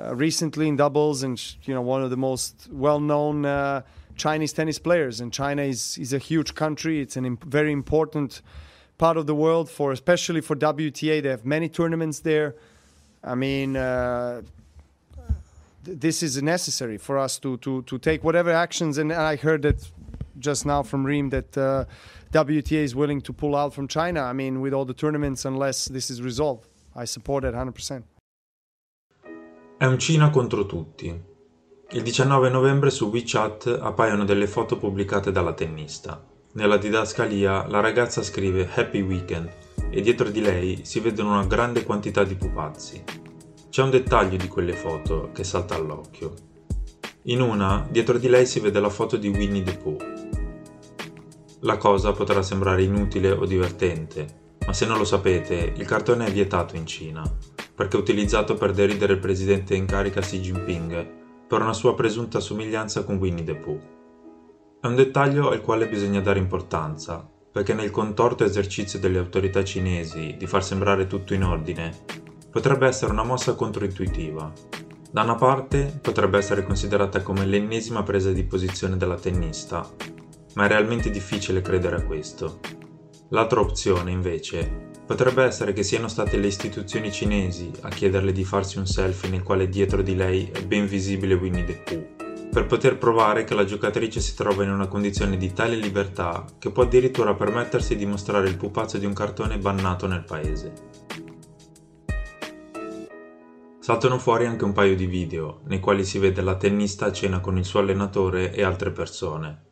uh, 0.00 0.14
recently 0.14 0.68
in 0.68 0.76
doubles, 0.76 1.22
and 1.22 1.42
you 1.64 1.74
know, 1.74 1.82
one 1.82 2.02
of 2.02 2.10
the 2.10 2.16
most 2.16 2.68
well-known 2.70 3.44
uh, 3.44 3.82
Chinese 4.16 4.52
tennis 4.52 4.78
players. 4.78 5.20
And 5.20 5.32
China 5.32 5.62
is 5.62 5.98
is 5.98 6.12
a 6.12 6.18
huge 6.18 6.54
country. 6.54 7.00
It's 7.00 7.16
a 7.16 7.24
imp- 7.24 7.44
very 7.44 7.72
important 7.72 8.42
part 8.98 9.16
of 9.16 9.26
the 9.26 9.34
world 9.34 9.70
for 9.70 9.92
especially 9.92 10.40
for 10.40 10.56
WTA. 10.56 11.22
They 11.22 11.28
have 11.28 11.44
many 11.44 11.68
tournaments 11.68 12.20
there. 12.20 12.54
I 13.24 13.34
mean, 13.34 13.76
uh, 13.76 14.42
this 15.82 16.22
is 16.22 16.42
necessary 16.42 16.98
for 16.98 17.18
us 17.18 17.38
to, 17.38 17.56
to, 17.58 17.82
to 17.82 17.98
take 17.98 18.22
whatever 18.22 18.50
actions. 18.50 18.98
And 18.98 19.12
I 19.12 19.36
heard 19.36 19.62
that 19.62 19.88
just 20.38 20.64
now 20.64 20.82
from 20.82 21.04
Reem 21.04 21.30
that 21.30 21.56
uh, 21.56 21.84
WTA 22.32 22.82
is 22.82 22.94
willing 22.94 23.20
to 23.22 23.32
pull 23.32 23.54
out 23.54 23.72
from 23.72 23.86
China. 23.86 24.22
I 24.22 24.32
mean, 24.32 24.60
with 24.60 24.72
all 24.72 24.84
the 24.84 24.94
tournaments, 24.94 25.44
unless 25.44 25.88
this 25.88 26.10
is 26.10 26.20
resolved. 26.20 26.68
I 26.94 27.06
support 27.06 27.44
it 27.44 27.54
100%. 27.54 28.02
È 29.78 29.84
un 29.84 29.98
Cina 29.98 30.30
contro 30.30 30.66
tutti. 30.66 31.36
Il 31.90 32.02
19 32.02 32.50
novembre 32.50 32.90
su 32.90 33.08
WeChat 33.08 33.78
appaiono 33.80 34.24
delle 34.24 34.46
foto 34.46 34.76
pubblicate 34.76 35.30
dalla 35.30 35.54
tennista. 35.54 36.22
Nella 36.52 36.76
didascalia 36.76 37.66
la 37.68 37.80
ragazza 37.80 38.22
scrive 38.22 38.68
Happy 38.74 39.00
Weekend 39.00 39.48
e 39.88 40.00
dietro 40.00 40.28
di 40.28 40.40
lei 40.40 40.84
si 40.84 41.00
vedono 41.00 41.30
una 41.30 41.46
grande 41.46 41.84
quantità 41.84 42.24
di 42.24 42.34
pupazzi. 42.34 43.04
C'è 43.70 43.82
un 43.82 43.90
dettaglio 43.90 44.36
di 44.36 44.48
quelle 44.48 44.72
foto 44.72 45.30
che 45.32 45.44
salta 45.44 45.76
all'occhio. 45.76 46.47
In 47.28 47.42
una, 47.42 47.86
dietro 47.90 48.16
di 48.16 48.26
lei 48.26 48.46
si 48.46 48.58
vede 48.58 48.80
la 48.80 48.88
foto 48.88 49.18
di 49.18 49.28
Winnie 49.28 49.62
the 49.62 49.76
Pooh. 49.76 49.98
La 51.60 51.76
cosa 51.76 52.12
potrà 52.12 52.40
sembrare 52.40 52.82
inutile 52.82 53.32
o 53.32 53.44
divertente, 53.44 54.56
ma 54.66 54.72
se 54.72 54.86
non 54.86 54.96
lo 54.96 55.04
sapete, 55.04 55.74
il 55.76 55.84
cartone 55.84 56.24
è 56.24 56.32
vietato 56.32 56.74
in 56.76 56.86
Cina, 56.86 57.22
perché 57.74 57.98
è 57.98 58.00
utilizzato 58.00 58.54
per 58.54 58.72
deridere 58.72 59.12
il 59.12 59.18
presidente 59.18 59.74
in 59.74 59.84
carica 59.84 60.22
Xi 60.22 60.40
Jinping 60.40 61.06
per 61.46 61.60
una 61.60 61.74
sua 61.74 61.94
presunta 61.94 62.40
somiglianza 62.40 63.04
con 63.04 63.16
Winnie 63.16 63.44
the 63.44 63.56
Pooh. 63.56 63.80
È 64.80 64.86
un 64.86 64.94
dettaglio 64.94 65.50
al 65.50 65.60
quale 65.60 65.86
bisogna 65.86 66.22
dare 66.22 66.38
importanza, 66.38 67.28
perché 67.52 67.74
nel 67.74 67.90
contorto 67.90 68.44
esercizio 68.44 68.98
delle 68.98 69.18
autorità 69.18 69.62
cinesi 69.62 70.34
di 70.38 70.46
far 70.46 70.64
sembrare 70.64 71.06
tutto 71.06 71.34
in 71.34 71.44
ordine, 71.44 71.94
potrebbe 72.50 72.86
essere 72.86 73.12
una 73.12 73.22
mossa 73.22 73.54
controintuitiva. 73.54 74.50
Da 75.10 75.22
una 75.22 75.36
parte 75.36 75.98
potrebbe 76.02 76.36
essere 76.36 76.64
considerata 76.64 77.22
come 77.22 77.46
l'ennesima 77.46 78.02
presa 78.02 78.30
di 78.30 78.44
posizione 78.44 78.98
della 78.98 79.16
tennista, 79.16 79.88
ma 80.54 80.64
è 80.66 80.68
realmente 80.68 81.10
difficile 81.10 81.62
credere 81.62 81.96
a 81.96 82.04
questo. 82.04 82.60
L'altra 83.30 83.60
opzione, 83.60 84.10
invece, 84.10 84.90
potrebbe 85.06 85.44
essere 85.44 85.72
che 85.72 85.82
siano 85.82 86.08
state 86.08 86.36
le 86.36 86.46
istituzioni 86.46 87.10
cinesi 87.10 87.70
a 87.80 87.88
chiederle 87.88 88.32
di 88.32 88.44
farsi 88.44 88.76
un 88.76 88.86
selfie 88.86 89.30
nel 89.30 89.42
quale 89.42 89.70
dietro 89.70 90.02
di 90.02 90.14
lei 90.14 90.50
è 90.52 90.62
ben 90.64 90.86
visibile 90.86 91.34
Winnie 91.34 91.64
the 91.64 91.82
Pooh 91.84 92.26
per 92.50 92.66
poter 92.66 92.96
provare 92.96 93.44
che 93.44 93.54
la 93.54 93.64
giocatrice 93.64 94.20
si 94.20 94.34
trova 94.34 94.64
in 94.64 94.70
una 94.70 94.88
condizione 94.88 95.36
di 95.36 95.52
tale 95.52 95.76
libertà 95.76 96.44
che 96.58 96.70
può 96.70 96.84
addirittura 96.84 97.34
permettersi 97.34 97.94
di 97.94 98.06
mostrare 98.06 98.48
il 98.48 98.56
pupazzo 98.56 98.98
di 98.98 99.04
un 99.04 99.12
cartone 99.12 99.58
bannato 99.58 100.06
nel 100.06 100.24
paese. 100.24 100.72
Saltano 103.88 104.18
fuori 104.18 104.44
anche 104.44 104.66
un 104.66 104.74
paio 104.74 104.94
di 104.94 105.06
video, 105.06 105.60
nei 105.64 105.80
quali 105.80 106.04
si 106.04 106.18
vede 106.18 106.42
la 106.42 106.56
tennista 106.56 107.06
a 107.06 107.10
cena 107.10 107.40
con 107.40 107.56
il 107.56 107.64
suo 107.64 107.80
allenatore 107.80 108.52
e 108.52 108.62
altre 108.62 108.90
persone. 108.90 109.70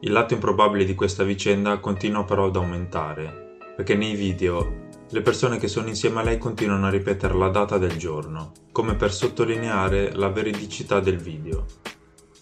Il 0.00 0.10
lato 0.10 0.34
improbabile 0.34 0.84
di 0.84 0.96
questa 0.96 1.22
vicenda 1.22 1.78
continua 1.78 2.24
però 2.24 2.46
ad 2.46 2.56
aumentare, 2.56 3.54
perché 3.76 3.94
nei 3.94 4.16
video 4.16 4.88
le 5.08 5.20
persone 5.20 5.58
che 5.58 5.68
sono 5.68 5.86
insieme 5.86 6.18
a 6.18 6.22
lei 6.24 6.38
continuano 6.38 6.86
a 6.86 6.90
ripetere 6.90 7.34
la 7.34 7.48
data 7.48 7.78
del 7.78 7.96
giorno, 7.96 8.50
come 8.72 8.96
per 8.96 9.12
sottolineare 9.12 10.12
la 10.12 10.28
veridicità 10.28 10.98
del 10.98 11.18
video. 11.18 11.66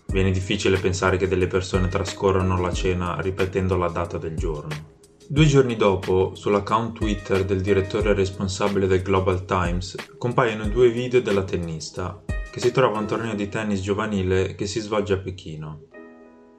Viene 0.06 0.30
difficile 0.30 0.78
pensare 0.78 1.18
che 1.18 1.28
delle 1.28 1.48
persone 1.48 1.88
trascorrano 1.88 2.58
la 2.58 2.72
cena 2.72 3.20
ripetendo 3.20 3.76
la 3.76 3.88
data 3.88 4.16
del 4.16 4.36
giorno. 4.38 4.93
Due 5.26 5.46
giorni 5.46 5.74
dopo, 5.74 6.34
sull'account 6.34 6.92
Twitter 6.98 7.46
del 7.46 7.62
direttore 7.62 8.12
responsabile 8.12 8.86
del 8.86 9.00
Global 9.00 9.46
Times, 9.46 9.96
compaiono 10.18 10.68
due 10.68 10.90
video 10.90 11.22
della 11.22 11.44
tennista, 11.44 12.22
che 12.52 12.60
si 12.60 12.70
trova 12.70 12.98
a 12.98 13.00
un 13.00 13.06
torneo 13.06 13.34
di 13.34 13.48
tennis 13.48 13.80
giovanile 13.80 14.54
che 14.54 14.66
si 14.66 14.80
svolge 14.80 15.14
a 15.14 15.18
Pechino. 15.18 15.86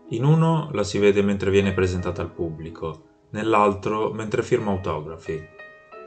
In 0.10 0.24
uno 0.24 0.72
la 0.74 0.84
si 0.84 0.98
vede 0.98 1.22
mentre 1.22 1.52
viene 1.52 1.74
presentata 1.74 2.24
al 2.24 2.32
pubblico, 2.32 3.28
nell'altro 3.30 4.12
mentre 4.12 4.42
firma 4.42 4.72
autografi. 4.72 5.40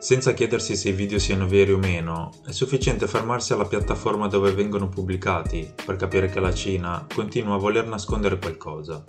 Senza 0.00 0.32
chiedersi 0.32 0.74
se 0.74 0.88
i 0.88 0.92
video 0.92 1.20
siano 1.20 1.46
veri 1.46 1.72
o 1.72 1.78
meno, 1.78 2.32
è 2.44 2.50
sufficiente 2.50 3.06
fermarsi 3.06 3.52
alla 3.52 3.66
piattaforma 3.66 4.26
dove 4.26 4.50
vengono 4.50 4.88
pubblicati 4.88 5.74
per 5.86 5.94
capire 5.94 6.28
che 6.28 6.40
la 6.40 6.52
Cina 6.52 7.06
continua 7.12 7.54
a 7.54 7.58
voler 7.58 7.86
nascondere 7.86 8.36
qualcosa. 8.36 9.04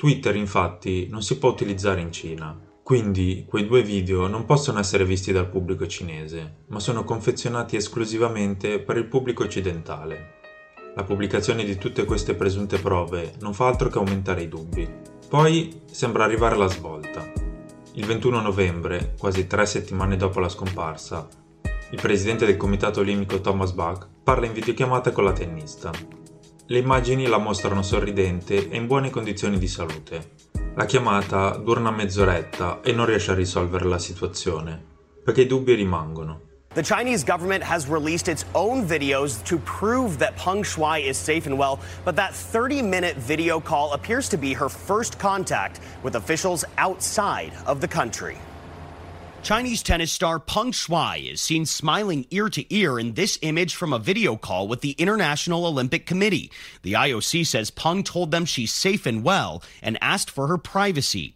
Twitter 0.00 0.34
infatti 0.34 1.08
non 1.10 1.22
si 1.22 1.36
può 1.36 1.50
utilizzare 1.50 2.00
in 2.00 2.10
Cina, 2.10 2.58
quindi 2.82 3.44
quei 3.46 3.66
due 3.66 3.82
video 3.82 4.28
non 4.28 4.46
possono 4.46 4.78
essere 4.78 5.04
visti 5.04 5.30
dal 5.30 5.50
pubblico 5.50 5.86
cinese, 5.86 6.62
ma 6.68 6.80
sono 6.80 7.04
confezionati 7.04 7.76
esclusivamente 7.76 8.80
per 8.80 8.96
il 8.96 9.04
pubblico 9.04 9.42
occidentale. 9.42 10.38
La 10.94 11.04
pubblicazione 11.04 11.64
di 11.64 11.76
tutte 11.76 12.06
queste 12.06 12.32
presunte 12.32 12.78
prove 12.78 13.34
non 13.40 13.52
fa 13.52 13.66
altro 13.66 13.90
che 13.90 13.98
aumentare 13.98 14.40
i 14.40 14.48
dubbi. 14.48 14.88
Poi 15.28 15.82
sembra 15.84 16.24
arrivare 16.24 16.56
la 16.56 16.68
svolta. 16.68 17.30
Il 17.92 18.06
21 18.06 18.40
novembre, 18.40 19.14
quasi 19.18 19.46
tre 19.46 19.66
settimane 19.66 20.16
dopo 20.16 20.40
la 20.40 20.48
scomparsa, 20.48 21.28
il 21.90 22.00
presidente 22.00 22.46
del 22.46 22.56
comitato 22.56 23.00
olimpico 23.00 23.42
Thomas 23.42 23.72
Bach 23.72 24.08
parla 24.22 24.46
in 24.46 24.54
videochiamata 24.54 25.12
con 25.12 25.24
la 25.24 25.32
tennista. 25.32 26.19
Le 26.70 26.78
immagini 26.78 27.26
la 27.26 27.38
mostrano 27.38 27.82
sorridente 27.82 28.70
e 28.70 28.76
in 28.76 28.86
buone 28.86 29.10
condizioni 29.10 29.58
di 29.58 29.66
salute. 29.66 30.36
La 30.76 30.84
chiamata 30.84 31.56
dura 31.56 31.80
una 31.80 31.90
mezz'oretta 31.90 32.80
e 32.80 32.92
non 32.92 33.06
riesce 33.06 33.32
a 33.32 33.34
risolvere 33.34 33.86
la 33.86 33.98
situazione, 33.98 34.80
perché 35.24 35.40
i 35.40 35.46
dubbi 35.48 35.74
rimangono. 35.74 36.42
The 36.72 36.82
Chinese 36.82 37.24
government 37.24 37.64
has 37.64 37.88
released 37.88 38.28
its 38.28 38.44
own 38.52 38.86
videos 38.86 39.42
to 39.42 39.58
prove 39.58 40.18
that 40.18 40.36
Peng 40.36 40.62
Shuai 40.62 41.08
is 41.08 41.18
safe 41.18 41.48
and 41.48 41.58
well, 41.58 41.80
but 42.04 42.14
that 42.14 42.32
30 42.32 42.82
minute 42.82 43.16
video 43.16 43.58
call 43.58 43.92
appears 43.92 44.28
to 44.28 44.36
be 44.36 44.52
her 44.52 44.68
first 44.68 45.18
contact 45.18 45.80
with 46.04 46.14
officials 46.14 46.64
outside 46.76 47.50
of 47.66 47.80
the 47.80 47.88
country. 47.88 48.38
Chinese 49.42 49.82
tennis 49.82 50.12
star 50.12 50.38
Peng 50.38 50.72
Shuai 50.72 51.32
is 51.32 51.40
seen 51.40 51.66
smiling 51.66 52.26
ear 52.30 52.48
to 52.50 52.62
ear 52.74 52.98
in 52.98 53.14
this 53.14 53.38
image 53.42 53.74
from 53.74 53.92
a 53.92 53.98
video 53.98 54.36
call 54.36 54.68
with 54.68 54.80
the 54.80 54.92
International 54.98 55.66
Olympic 55.66 56.06
Committee. 56.06 56.50
The 56.82 56.92
IOC 56.92 57.46
says 57.46 57.70
Peng 57.70 58.02
told 58.02 58.30
them 58.30 58.44
she's 58.44 58.72
safe 58.72 59.06
and 59.06 59.24
well 59.24 59.62
and 59.82 59.98
asked 60.00 60.30
for 60.30 60.46
her 60.48 60.58
privacy. 60.58 61.34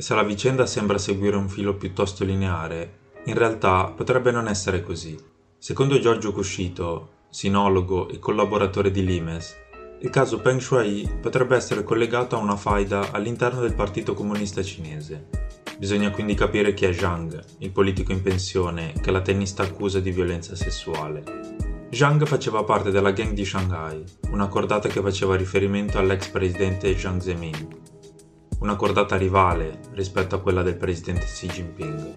Se 0.00 0.14
la 0.14 0.24
vicenda 0.24 0.66
sembra 0.66 0.98
seguire 0.98 1.36
un 1.36 1.48
filo 1.48 1.74
piuttosto 1.74 2.24
lineare, 2.24 3.00
In 3.24 3.34
realtà 3.34 3.84
potrebbe 3.84 4.32
non 4.32 4.48
essere 4.48 4.82
così. 4.82 5.16
Secondo 5.56 6.00
Giorgio 6.00 6.32
Cuscito, 6.32 7.10
sinologo 7.30 8.08
e 8.08 8.18
collaboratore 8.18 8.90
di 8.90 9.04
Limes, 9.04 9.56
il 10.00 10.10
caso 10.10 10.40
Peng 10.40 10.58
Shuai 10.58 11.18
potrebbe 11.20 11.54
essere 11.54 11.84
collegato 11.84 12.34
a 12.34 12.40
una 12.40 12.56
faida 12.56 13.12
all'interno 13.12 13.60
del 13.60 13.76
Partito 13.76 14.14
Comunista 14.14 14.60
Cinese. 14.60 15.28
Bisogna 15.78 16.10
quindi 16.10 16.34
capire 16.34 16.74
chi 16.74 16.84
è 16.84 16.92
Zhang, 16.92 17.42
il 17.58 17.70
politico 17.70 18.12
in 18.12 18.22
pensione 18.22 18.92
che 19.00 19.10
la 19.10 19.20
tennista 19.20 19.62
accusa 19.62 20.00
di 20.00 20.10
violenza 20.10 20.54
sessuale. 20.54 21.22
Zhang 21.90 22.24
faceva 22.24 22.64
parte 22.64 22.90
della 22.90 23.10
gang 23.10 23.32
di 23.32 23.44
Shanghai, 23.44 24.02
una 24.30 24.48
cordata 24.48 24.88
che 24.88 25.02
faceva 25.02 25.36
riferimento 25.36 25.98
all'ex 25.98 26.28
presidente 26.28 26.94
Jiang 26.94 27.20
Zemin, 27.20 27.68
una 28.60 28.76
cordata 28.76 29.16
rivale 29.16 29.80
rispetto 29.92 30.36
a 30.36 30.40
quella 30.40 30.62
del 30.62 30.76
presidente 30.76 31.24
Xi 31.26 31.48
Jinping. 31.48 32.14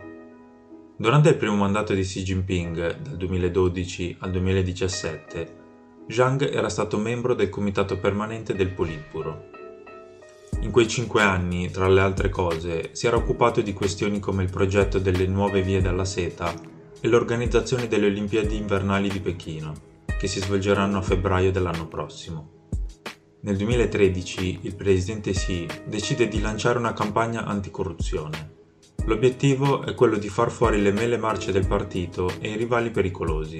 Durante 0.95 1.29
il 1.29 1.35
primo 1.35 1.55
mandato 1.55 1.93
di 1.93 2.03
Xi 2.03 2.23
Jinping, 2.23 3.01
dal 3.01 3.17
2012 3.17 4.17
al 4.19 4.31
2017, 4.31 5.55
Zhang 6.07 6.49
era 6.53 6.69
stato 6.69 6.97
membro 6.97 7.33
del 7.33 7.49
comitato 7.49 7.97
permanente 7.97 8.53
del 8.53 8.69
Politburo. 8.69 9.49
In 10.65 10.71
quei 10.71 10.87
cinque 10.87 11.21
anni, 11.21 11.69
tra 11.69 11.87
le 11.87 12.01
altre 12.01 12.29
cose, 12.29 12.89
si 12.93 13.05
era 13.05 13.17
occupato 13.17 13.61
di 13.61 13.71
questioni 13.71 14.19
come 14.19 14.41
il 14.41 14.49
progetto 14.49 14.97
delle 14.97 15.27
nuove 15.27 15.61
vie 15.61 15.79
della 15.79 16.05
seta 16.05 16.51
e 16.99 17.07
l'organizzazione 17.07 17.87
delle 17.87 18.07
Olimpiadi 18.07 18.57
invernali 18.57 19.07
di 19.07 19.19
Pechino, 19.19 19.73
che 20.17 20.25
si 20.25 20.39
svolgeranno 20.39 20.97
a 20.97 21.03
febbraio 21.03 21.51
dell'anno 21.51 21.87
prossimo. 21.87 22.63
Nel 23.41 23.57
2013 23.57 24.61
il 24.63 24.75
presidente 24.75 25.33
Xi 25.33 25.67
decide 25.85 26.27
di 26.27 26.41
lanciare 26.41 26.79
una 26.79 26.93
campagna 26.93 27.45
anticorruzione. 27.45 28.53
L'obiettivo 29.05 29.83
è 29.83 29.93
quello 29.93 30.17
di 30.17 30.29
far 30.29 30.49
fuori 30.49 30.81
le 30.81 30.91
mele 30.91 31.17
marce 31.17 31.51
del 31.51 31.67
partito 31.67 32.27
e 32.39 32.49
i 32.49 32.57
rivali 32.57 32.89
pericolosi. 32.89 33.59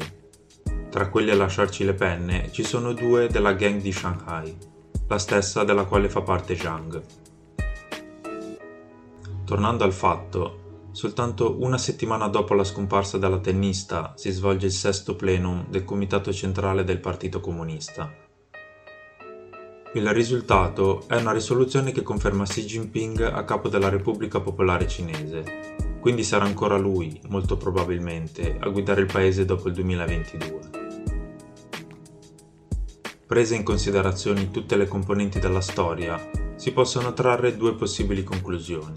Tra 0.90 1.10
quelli 1.10 1.30
a 1.30 1.36
lasciarci 1.36 1.86
le 1.86 1.94
penne 1.94 2.50
ci 2.52 2.64
sono 2.64 2.94
due 2.94 3.28
della 3.28 3.54
gang 3.54 3.80
di 3.80 3.92
Shanghai, 3.92 4.74
la 5.08 5.18
stessa 5.18 5.64
della 5.64 5.86
quale 5.86 6.10
fa 6.10 6.22
parte 6.22 6.56
Zhang. 6.56 7.02
Tornando 9.46 9.84
al 9.84 9.94
fatto, 9.94 10.64
Soltanto 10.96 11.58
una 11.60 11.78
settimana 11.78 12.30
dopo 12.30 12.54
la 12.54 12.64
scomparsa 12.64 13.18
della 13.18 13.40
tennista 13.40 14.14
si 14.16 14.32
svolge 14.32 14.68
il 14.68 14.72
sesto 14.72 15.18
plenum 15.18 15.66
del 15.68 15.84
Comitato 15.84 16.32
Centrale 16.32 16.86
del 16.86 17.02
Partito 17.02 17.42
Comunista. 17.42 18.10
Il 19.94 20.08
risultato 20.14 21.04
è 21.08 21.18
una 21.18 21.34
risoluzione 21.34 21.92
che 21.92 22.02
conferma 22.02 22.46
Xi 22.46 22.64
Jinping 22.64 23.20
a 23.20 23.44
capo 23.44 23.68
della 23.68 23.90
Repubblica 23.90 24.40
Popolare 24.40 24.88
Cinese, 24.88 25.98
quindi 26.00 26.24
sarà 26.24 26.46
ancora 26.46 26.78
lui, 26.78 27.20
molto 27.28 27.58
probabilmente, 27.58 28.58
a 28.58 28.70
guidare 28.70 29.02
il 29.02 29.12
paese 29.12 29.44
dopo 29.44 29.68
il 29.68 29.74
2022. 29.74 30.75
Prese 33.28 33.56
in 33.56 33.64
considerazione 33.64 34.52
tutte 34.52 34.76
le 34.76 34.88
componenti 34.88 35.40
della 35.40 35.60
storia, 35.60 36.30
si 36.58 36.72
possono 36.72 37.12
trarre 37.12 37.58
due 37.58 37.74
possibili 37.74 38.24
conclusioni. 38.24 38.94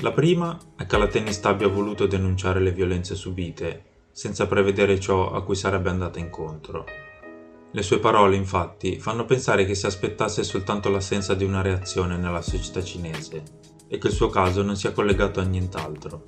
La 0.00 0.12
prima 0.12 0.58
è 0.76 0.84
che 0.84 0.98
la 0.98 1.06
tennista 1.06 1.48
abbia 1.48 1.66
voluto 1.66 2.06
denunciare 2.06 2.60
le 2.60 2.72
violenze 2.72 3.14
subite, 3.14 3.84
senza 4.12 4.46
prevedere 4.46 5.00
ciò 5.00 5.32
a 5.32 5.42
cui 5.42 5.54
sarebbe 5.54 5.88
andata 5.88 6.18
incontro. 6.18 6.84
Le 7.72 7.82
sue 7.82 7.98
parole, 7.98 8.36
infatti, 8.36 9.00
fanno 9.00 9.24
pensare 9.24 9.64
che 9.64 9.74
si 9.74 9.86
aspettasse 9.86 10.44
soltanto 10.44 10.90
l'assenza 10.90 11.32
di 11.32 11.44
una 11.44 11.62
reazione 11.62 12.18
nella 12.18 12.42
società 12.42 12.84
cinese 12.84 13.42
e 13.88 13.96
che 13.96 14.08
il 14.08 14.12
suo 14.12 14.28
caso 14.28 14.60
non 14.60 14.76
sia 14.76 14.92
collegato 14.92 15.40
a 15.40 15.44
nient'altro. 15.44 16.24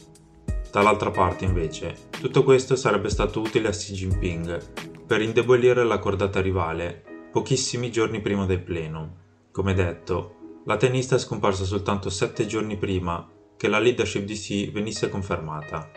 Dall'altra 0.72 1.10
parte, 1.10 1.44
invece, 1.44 1.94
tutto 2.08 2.42
questo 2.42 2.74
sarebbe 2.74 3.10
stato 3.10 3.40
utile 3.40 3.68
a 3.68 3.72
Xi 3.72 3.92
Jinping 3.92 5.04
per 5.04 5.20
indebolire 5.20 5.84
la 5.84 5.98
cordata 5.98 6.40
rivale 6.40 7.02
pochissimi 7.30 7.90
giorni 7.90 8.20
prima 8.20 8.46
del 8.46 8.62
pleno. 8.62 9.16
Come 9.50 9.74
detto, 9.74 10.62
la 10.64 10.76
tennista 10.76 11.16
è 11.16 11.18
scomparsa 11.18 11.64
soltanto 11.64 12.10
sette 12.10 12.46
giorni 12.46 12.76
prima 12.76 13.28
che 13.56 13.68
la 13.68 13.78
leadership 13.78 14.24
di 14.24 14.34
Xi 14.34 14.70
venisse 14.70 15.08
confermata. 15.08 15.90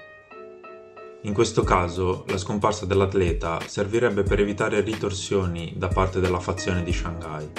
In 1.24 1.34
questo 1.34 1.64
caso, 1.64 2.26
la 2.28 2.38
scomparsa 2.38 2.86
dell'atleta 2.86 3.60
servirebbe 3.66 4.24
per 4.24 4.40
evitare 4.40 4.82
ritorsioni 4.82 5.74
da 5.78 5.88
parte 5.88 6.20
della 6.20 6.40
fazione 6.40 6.84
di 6.84 6.92
Shanghai. 6.92 7.52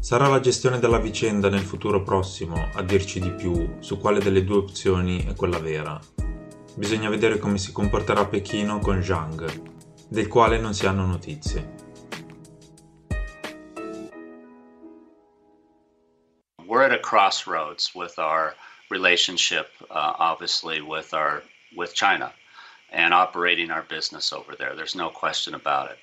Sarà 0.00 0.26
la 0.26 0.40
gestione 0.40 0.78
della 0.78 0.98
vicenda 0.98 1.48
nel 1.48 1.60
futuro 1.60 2.02
prossimo 2.02 2.68
a 2.74 2.82
dirci 2.82 3.20
di 3.20 3.30
più 3.30 3.76
su 3.78 3.98
quale 3.98 4.20
delle 4.20 4.44
due 4.44 4.56
opzioni 4.56 5.24
è 5.24 5.34
quella 5.34 5.58
vera. 5.58 6.00
Bisogna 6.74 7.08
vedere 7.08 7.38
come 7.38 7.58
si 7.58 7.70
comporterà 7.72 8.24
Pechino 8.26 8.78
con 8.78 9.02
Zhang, 9.02 9.62
del 10.08 10.26
quale 10.26 10.58
non 10.58 10.74
si 10.74 10.86
hanno 10.86 11.06
notizie. 11.06 11.77
We're 16.78 16.84
at 16.84 16.92
a 16.92 16.98
crossroads 17.00 17.92
with 17.92 18.20
our 18.20 18.54
relationship, 18.88 19.72
uh, 19.90 20.12
obviously, 20.16 20.80
with 20.80 21.12
our 21.12 21.42
with 21.74 21.92
China 21.92 22.32
and 22.92 23.12
operating 23.12 23.72
our 23.72 23.82
business 23.82 24.32
over 24.32 24.54
there. 24.54 24.76
There's 24.76 24.94
no 24.94 25.08
question 25.10 25.54
about 25.54 25.90
it. 25.90 25.98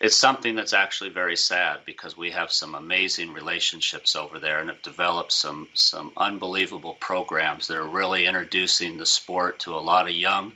It's 0.00 0.16
something 0.16 0.54
that's 0.56 0.72
actually 0.72 1.10
very 1.10 1.36
sad 1.36 1.80
because 1.84 2.16
we 2.16 2.30
have 2.30 2.50
some 2.50 2.74
amazing 2.74 3.34
relationships 3.34 4.16
over 4.16 4.38
there 4.38 4.60
and 4.60 4.70
have 4.70 4.80
developed 4.80 5.32
some 5.32 5.68
some 5.74 6.12
unbelievable 6.16 6.94
programs 6.94 7.66
that 7.66 7.76
are 7.76 7.86
really 7.86 8.24
introducing 8.24 8.96
the 8.96 9.04
sport 9.04 9.58
to 9.58 9.74
a 9.74 9.86
lot 9.92 10.08
of 10.08 10.14
young 10.14 10.52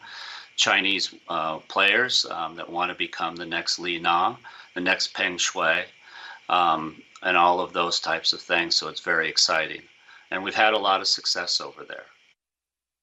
Chinese 0.56 1.14
uh, 1.28 1.58
players 1.68 2.24
um, 2.30 2.56
that 2.56 2.70
want 2.70 2.90
to 2.90 2.96
become 2.96 3.36
the 3.36 3.44
next 3.44 3.78
Li 3.78 3.98
Na, 3.98 4.36
the 4.72 4.80
next 4.80 5.12
Peng 5.12 5.36
Shui, 5.36 5.84
um, 6.48 7.02
and 7.22 7.36
all 7.36 7.60
of 7.60 7.72
those 7.72 8.00
types 8.00 8.32
of 8.32 8.40
things. 8.40 8.76
So 8.76 8.88
it's 8.88 9.00
very 9.00 9.28
exciting 9.28 9.82
and 10.30 10.44
we've 10.44 10.54
had 10.54 10.74
a 10.74 10.78
lot 10.78 11.00
of 11.00 11.08
success 11.08 11.60
over 11.60 11.84
there. 11.84 12.06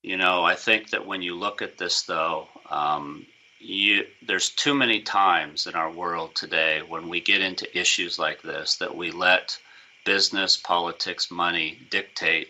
You 0.02 0.18
know, 0.18 0.44
I 0.44 0.56
think 0.56 0.92
that 0.92 1.06
when 1.06 1.22
you 1.22 1.36
look 1.36 1.62
at 1.62 1.78
this, 1.78 2.04
though, 2.04 2.48
um, 2.70 3.26
you, 3.60 4.06
there's 4.26 4.50
too 4.50 4.74
many 4.74 5.02
times 5.02 5.68
in 5.68 5.74
our 5.74 5.92
world 5.92 6.36
today 6.36 6.82
when 6.88 7.10
we 7.10 7.20
get 7.20 7.42
into 7.42 7.78
issues 7.78 8.18
like 8.18 8.42
this 8.42 8.76
that 8.76 8.96
we 8.96 9.12
let 9.12 9.58
business, 10.06 10.56
politics, 10.56 11.30
money 11.30 11.80
dictate 11.90 12.50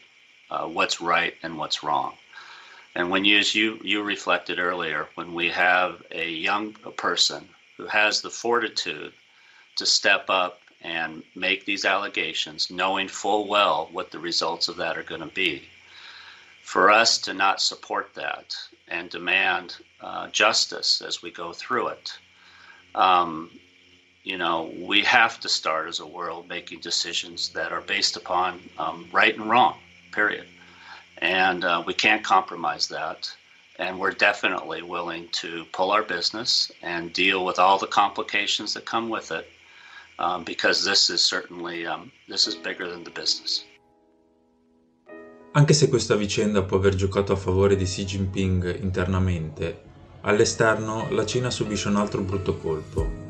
uh, 0.51 0.67
what's 0.67 1.01
right 1.01 1.33
and 1.41 1.57
what's 1.57 1.83
wrong. 1.83 2.13
And 2.93 3.09
when 3.09 3.25
you, 3.25 3.39
as 3.39 3.55
you, 3.55 3.79
you 3.83 4.03
reflected 4.03 4.59
earlier, 4.59 5.07
when 5.15 5.33
we 5.33 5.49
have 5.49 6.03
a 6.11 6.29
young 6.29 6.73
person 6.97 7.47
who 7.77 7.85
has 7.87 8.21
the 8.21 8.29
fortitude 8.29 9.13
to 9.77 9.85
step 9.85 10.25
up 10.29 10.59
and 10.81 11.23
make 11.35 11.65
these 11.65 11.85
allegations, 11.85 12.69
knowing 12.69 13.07
full 13.07 13.47
well 13.47 13.89
what 13.91 14.11
the 14.11 14.19
results 14.19 14.67
of 14.67 14.77
that 14.77 14.97
are 14.97 15.03
going 15.03 15.21
to 15.21 15.27
be. 15.27 15.63
For 16.63 16.91
us 16.91 17.17
to 17.19 17.33
not 17.33 17.61
support 17.61 18.13
that 18.15 18.55
and 18.87 19.09
demand 19.09 19.77
uh, 20.01 20.27
justice 20.27 21.01
as 21.01 21.21
we 21.21 21.31
go 21.31 21.53
through 21.53 21.87
it, 21.87 22.17
um, 22.93 23.49
you 24.23 24.37
know, 24.37 24.73
we 24.79 25.01
have 25.03 25.39
to 25.39 25.49
start 25.49 25.87
as 25.87 25.99
a 25.99 26.05
world 26.05 26.49
making 26.49 26.81
decisions 26.81 27.49
that 27.49 27.71
are 27.71 27.81
based 27.81 28.17
upon 28.17 28.59
um, 28.77 29.07
right 29.11 29.35
and 29.35 29.49
wrong, 29.49 29.77
period. 30.11 30.45
And 31.19 31.63
uh, 31.63 31.83
we 31.85 31.93
can't 31.93 32.23
compromise 32.23 32.87
that. 32.89 33.31
And 33.79 33.99
we're 33.99 34.11
definitely 34.11 34.81
willing 34.81 35.29
to 35.33 35.63
pull 35.71 35.91
our 35.91 36.03
business 36.03 36.71
and 36.81 37.13
deal 37.13 37.45
with 37.45 37.59
all 37.59 37.77
the 37.77 37.87
complications 37.87 38.73
that 38.73 38.85
come 38.85 39.09
with 39.09 39.31
it 39.31 39.49
um, 40.19 40.43
because 40.43 40.83
this 40.83 41.09
is 41.09 41.21
certainly 41.23 41.85
um, 41.85 42.11
this 42.27 42.47
is 42.47 42.55
bigger 42.55 42.89
than 42.89 43.03
the 43.03 43.11
business. 43.11 43.65
Anche 45.53 45.73
se 45.73 45.87
questa 45.87 46.15
vicenda 46.15 46.63
può 46.63 46.77
aver 46.77 46.93
giocato 46.93 47.33
a 47.33 47.35
favore 47.35 47.75
di 47.75 47.85
Xi 47.85 48.05
Jinping 48.05 48.79
internamente, 48.81 49.81
all'esterno 50.21 51.07
la 51.09 51.25
Cina 51.25 51.49
subisce 51.49 51.87
un 51.87 51.95
altro 51.95 52.21
brutto 52.21 52.57
colpo, 52.57 53.25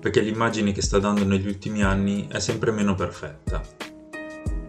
perché 0.00 0.20
l'immagine 0.20 0.72
che 0.72 0.82
sta 0.82 0.98
dando 0.98 1.24
negli 1.24 1.46
ultimi 1.46 1.84
anni 1.84 2.26
è 2.26 2.40
sempre 2.40 2.72
meno 2.72 2.94
perfetta. 2.94 3.62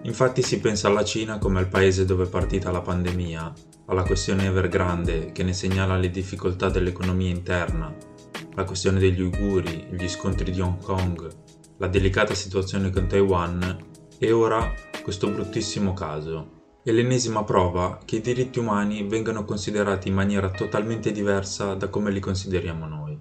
Infatti 0.04 0.44
si 0.44 0.60
pensa 0.60 0.88
alla 0.88 1.04
Cina 1.04 1.40
come 1.40 1.60
al 1.60 1.68
paese 1.68 2.06
dove 2.06 2.26
è 2.26 2.30
partita 2.30 2.70
la 2.70 2.82
pandemia, 2.82 3.54
alla 3.88 4.04
questione 4.04 4.46
Evergrande 4.46 5.32
che 5.32 5.44
ne 5.44 5.54
segnala 5.54 5.98
le 5.98 6.12
difficoltà 6.12 6.70
dell'economia 6.70 7.30
interna, 7.30 7.94
la 8.54 8.64
questione 8.66 9.00
degli 9.00 9.22
uiguri, 9.22 9.88
gli 9.90 10.08
scontri 10.08 10.52
di 10.52 10.62
Hong 10.62 10.82
Kong, 10.82 11.28
la 11.80 11.88
delicata 11.88 12.34
situazione 12.34 12.90
con 12.90 13.08
Taiwan 13.08 13.78
e 14.18 14.32
ora 14.32 14.74
questo 15.02 15.30
bruttissimo 15.30 15.94
caso. 15.94 16.58
È 16.84 16.92
l'ennesima 16.92 17.44
prova 17.44 18.00
che 18.04 18.18
i 18.18 18.22
diritti 18.22 18.60
umani 18.60 19.04
vengano 19.04 19.46
considerati 19.46 20.10
in 20.10 20.14
maniera 20.14 20.50
totalmente 20.50 21.12
diversa 21.12 21.74
da 21.76 21.88
come 21.88 22.12
li 22.12 22.20
consideriamo 22.20 22.86
noi. 22.86 23.18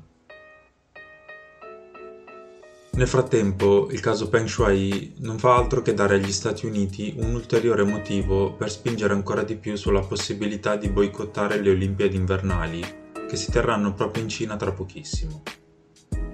Nel 2.91 3.07
frattempo, 3.07 3.89
il 3.93 4.01
caso 4.01 4.29
Peng 4.29 4.49
Shuai 4.49 5.15
non 5.19 5.39
fa 5.39 5.55
altro 5.55 5.83
che 5.83 5.95
dare 5.95 6.17
agli 6.17 6.33
Stati 6.33 6.67
Uniti 6.67 7.15
un 7.19 7.35
ulteriore 7.35 7.85
motivo 7.85 8.55
per 8.55 8.73
spingere 8.73 9.15
ancora 9.15 9.45
di 9.45 9.55
più 9.55 9.77
sulla 9.77 10.01
possibilità 10.01 10.75
di 10.75 10.89
boicottare 10.89 11.61
le 11.61 11.71
Olimpiadi 11.71 12.17
invernali 12.17 12.83
che 13.29 13.37
si 13.37 13.53
terranno 13.53 13.95
proprio 13.95 14.25
in 14.25 14.29
Cina 14.29 14.57
tra 14.57 14.73
pochissimo. 14.73 15.43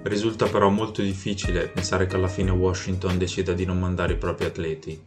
Risulta 0.05 0.45
però 0.45 0.69
molto 0.69 1.01
difficile 1.01 1.67
pensare 1.67 2.05
che 2.05 2.15
alla 2.15 2.27
fine 2.27 2.51
Washington 2.51 3.17
decida 3.17 3.53
di 3.53 3.65
non 3.65 3.79
mandare 3.79 4.13
i 4.13 4.17
propri 4.17 4.45
atleti, 4.45 5.01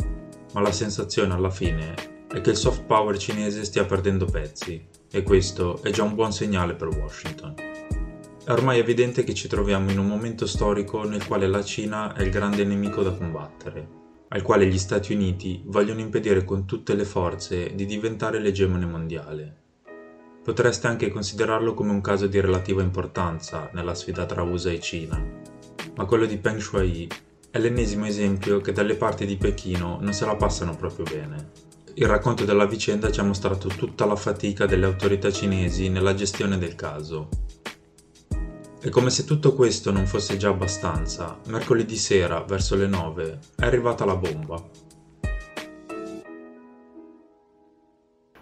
ma 0.52 0.60
la 0.60 0.72
sensazione 0.72 1.32
alla 1.32 1.50
fine 1.50 1.94
è 2.26 2.40
che 2.40 2.50
il 2.50 2.56
soft 2.56 2.82
power 2.82 3.16
cinese 3.16 3.64
stia 3.64 3.84
perdendo 3.84 4.24
pezzi 4.24 4.84
e 5.08 5.22
questo 5.22 5.80
è 5.84 5.90
già 5.90 6.02
un 6.02 6.16
buon 6.16 6.32
segnale 6.32 6.74
per 6.74 6.88
Washington. 6.88 7.54
È 8.44 8.50
ormai 8.50 8.80
evidente 8.80 9.22
che 9.22 9.34
ci 9.34 9.46
troviamo 9.46 9.88
in 9.92 10.00
un 10.00 10.06
momento 10.08 10.46
storico 10.46 11.04
nel 11.04 11.24
quale 11.24 11.46
la 11.46 11.62
Cina 11.62 12.12
è 12.12 12.22
il 12.22 12.30
grande 12.30 12.64
nemico 12.64 13.04
da 13.04 13.12
combattere, 13.12 13.88
al 14.30 14.42
quale 14.42 14.66
gli 14.66 14.78
Stati 14.78 15.12
Uniti 15.12 15.62
vogliono 15.66 16.00
impedire 16.00 16.42
con 16.42 16.66
tutte 16.66 16.96
le 16.96 17.04
forze 17.04 17.72
di 17.72 17.86
diventare 17.86 18.40
l'egemone 18.40 18.84
mondiale. 18.84 19.67
Potreste 20.48 20.86
anche 20.86 21.10
considerarlo 21.10 21.74
come 21.74 21.90
un 21.90 22.00
caso 22.00 22.26
di 22.26 22.40
relativa 22.40 22.80
importanza 22.80 23.68
nella 23.74 23.94
sfida 23.94 24.24
tra 24.24 24.40
USA 24.40 24.70
e 24.70 24.80
Cina. 24.80 25.22
Ma 25.94 26.06
quello 26.06 26.24
di 26.24 26.38
Peng 26.38 26.58
Shuai 26.58 27.06
è 27.50 27.58
l'ennesimo 27.58 28.06
esempio 28.06 28.62
che 28.62 28.72
dalle 28.72 28.94
parti 28.94 29.26
di 29.26 29.36
Pechino 29.36 29.98
non 30.00 30.14
se 30.14 30.24
la 30.24 30.36
passano 30.36 30.74
proprio 30.74 31.04
bene. 31.04 31.50
Il 31.92 32.06
racconto 32.06 32.46
della 32.46 32.64
vicenda 32.64 33.10
ci 33.10 33.20
ha 33.20 33.24
mostrato 33.24 33.68
tutta 33.68 34.06
la 34.06 34.16
fatica 34.16 34.64
delle 34.64 34.86
autorità 34.86 35.30
cinesi 35.30 35.90
nella 35.90 36.14
gestione 36.14 36.56
del 36.56 36.74
caso. 36.74 37.28
E 38.80 38.88
come 38.88 39.10
se 39.10 39.24
tutto 39.24 39.52
questo 39.52 39.92
non 39.92 40.06
fosse 40.06 40.38
già 40.38 40.48
abbastanza, 40.48 41.38
mercoledì 41.48 41.96
sera, 41.96 42.40
verso 42.40 42.74
le 42.74 42.86
9, 42.86 43.38
è 43.54 43.66
arrivata 43.66 44.06
la 44.06 44.16
bomba. 44.16 44.86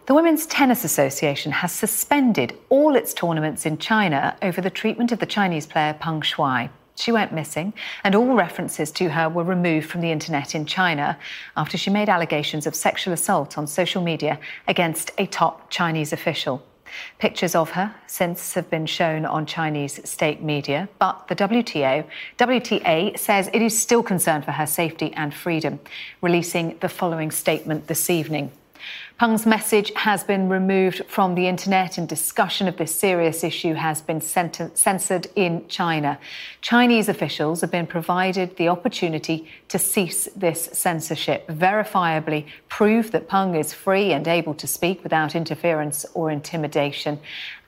The 0.06 0.14
Women's 0.14 0.46
Tennis 0.46 0.84
Association 0.84 1.50
has 1.50 1.72
suspended 1.72 2.56
all 2.68 2.94
its 2.94 3.12
tournaments 3.12 3.66
in 3.66 3.76
China 3.76 4.36
over 4.40 4.60
the 4.60 4.70
treatment 4.70 5.10
of 5.10 5.18
the 5.18 5.26
Chinese 5.26 5.66
player 5.66 5.96
Peng 5.98 6.20
Shuai. 6.20 6.70
She 6.94 7.10
went 7.10 7.32
missing, 7.32 7.74
and 8.04 8.14
all 8.14 8.36
references 8.36 8.92
to 8.92 9.08
her 9.08 9.28
were 9.28 9.42
removed 9.42 9.90
from 9.90 10.02
the 10.02 10.12
internet 10.12 10.54
in 10.54 10.64
China 10.64 11.18
after 11.56 11.76
she 11.76 11.90
made 11.90 12.08
allegations 12.08 12.68
of 12.68 12.76
sexual 12.76 13.14
assault 13.14 13.58
on 13.58 13.66
social 13.66 14.00
media 14.00 14.38
against 14.68 15.10
a 15.18 15.26
top 15.26 15.70
Chinese 15.70 16.12
official. 16.12 16.64
Pictures 17.18 17.56
of 17.56 17.70
her 17.70 17.92
since 18.06 18.54
have 18.54 18.70
been 18.70 18.86
shown 18.86 19.24
on 19.24 19.44
Chinese 19.44 20.08
state 20.08 20.40
media, 20.40 20.88
but 21.00 21.26
the 21.26 21.34
WTO, 21.34 22.04
WTA 22.38 23.18
says 23.18 23.50
it 23.52 23.60
is 23.60 23.76
still 23.76 24.04
concerned 24.04 24.44
for 24.44 24.52
her 24.52 24.66
safety 24.66 25.12
and 25.14 25.34
freedom, 25.34 25.80
releasing 26.20 26.78
the 26.78 26.88
following 26.88 27.32
statement 27.32 27.88
this 27.88 28.08
evening. 28.08 28.52
Peng's 29.18 29.46
message 29.46 29.90
has 29.96 30.22
been 30.24 30.50
removed 30.50 31.02
from 31.08 31.34
the 31.34 31.48
internet 31.48 31.96
and 31.96 32.06
discussion 32.06 32.68
of 32.68 32.76
this 32.76 32.94
serious 32.94 33.42
issue 33.42 33.72
has 33.72 34.02
been 34.02 34.20
censored 34.20 35.26
in 35.34 35.66
China. 35.68 36.18
Chinese 36.60 37.08
officials 37.08 37.62
have 37.62 37.70
been 37.70 37.86
provided 37.86 38.54
the 38.58 38.68
opportunity 38.68 39.48
to 39.68 39.78
cease 39.78 40.28
this 40.36 40.68
censorship, 40.74 41.48
verifiably 41.48 42.44
prove 42.68 43.10
that 43.12 43.26
Peng 43.26 43.54
is 43.54 43.72
free 43.72 44.12
and 44.12 44.28
able 44.28 44.52
to 44.52 44.66
speak 44.66 45.02
without 45.02 45.34
interference 45.34 46.04
or 46.12 46.30
intimidation, 46.30 47.18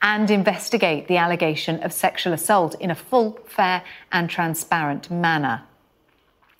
and 0.03 0.29
investigate 0.29 1.07
the 1.07 1.17
allegation 1.17 1.81
of 1.81 1.91
sexual 1.91 2.31
assault 2.31 2.75
in 2.79 2.91
a 2.91 2.95
full, 2.95 3.39
fair, 3.47 3.81
and 4.11 4.29
transparent 4.29 5.09
manner. 5.09 5.63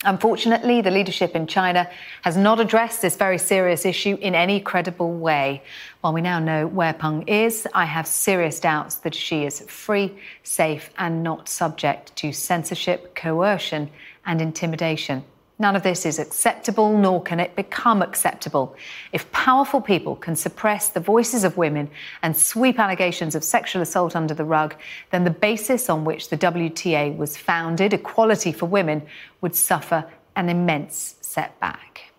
Unfortunately, 0.04 0.80
the 0.80 0.90
leadership 0.90 1.36
in 1.36 1.46
China 1.46 1.86
has 2.22 2.34
not 2.34 2.58
addressed 2.58 3.02
this 3.02 3.16
very 3.16 3.36
serious 3.36 3.84
issue 3.84 4.16
in 4.22 4.34
any 4.34 4.58
credible 4.58 5.12
way. 5.12 5.62
While 6.00 6.14
we 6.14 6.22
now 6.22 6.38
know 6.38 6.66
where 6.66 6.94
Peng 6.94 7.28
is, 7.28 7.68
I 7.74 7.84
have 7.84 8.06
serious 8.06 8.60
doubts 8.60 8.94
that 8.96 9.14
she 9.14 9.44
is 9.44 9.60
free, 9.68 10.16
safe, 10.42 10.88
and 10.96 11.22
not 11.22 11.50
subject 11.50 12.16
to 12.16 12.32
censorship, 12.32 13.14
coercion, 13.14 13.90
and 14.24 14.40
intimidation. 14.40 15.22
None 15.60 15.76
of 15.76 15.82
this 15.82 16.06
is 16.06 16.18
acceptable, 16.18 16.96
nor 16.96 17.22
can 17.22 17.38
it 17.38 17.54
become 17.54 18.00
acceptable. 18.00 18.74
If 19.12 19.30
powerful 19.30 19.82
people 19.82 20.16
can 20.16 20.34
suppress 20.34 20.88
the 20.88 21.00
voices 21.00 21.44
of 21.44 21.58
women 21.58 21.90
and 22.22 22.34
sweep 22.34 22.78
allegations 22.78 23.34
of 23.34 23.44
sexual 23.44 23.82
assault 23.82 24.16
under 24.16 24.32
the 24.32 24.46
rug, 24.46 24.74
then 25.10 25.24
the 25.24 25.30
basis 25.30 25.90
on 25.90 26.06
which 26.06 26.30
the 26.30 26.38
WTA 26.38 27.14
was 27.14 27.36
founded, 27.36 27.92
equality 27.92 28.52
for 28.52 28.64
women, 28.64 29.02
would 29.42 29.54
suffer 29.54 30.06
an 30.34 30.48
immense 30.48 31.16
setback. 31.20 32.10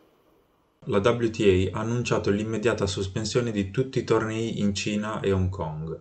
La 0.85 0.99
WTA 0.99 1.71
ha 1.73 1.79
annunciato 1.79 2.29
l'immediata 2.29 2.85
sospensione 2.85 3.51
di 3.51 3.71
tutti 3.71 3.97
i 3.97 4.03
tornei 4.03 4.59
in 4.59 4.75
Cina 4.75 5.19
e 5.19 5.31
Hong 5.31 5.49
Kong. 5.49 5.99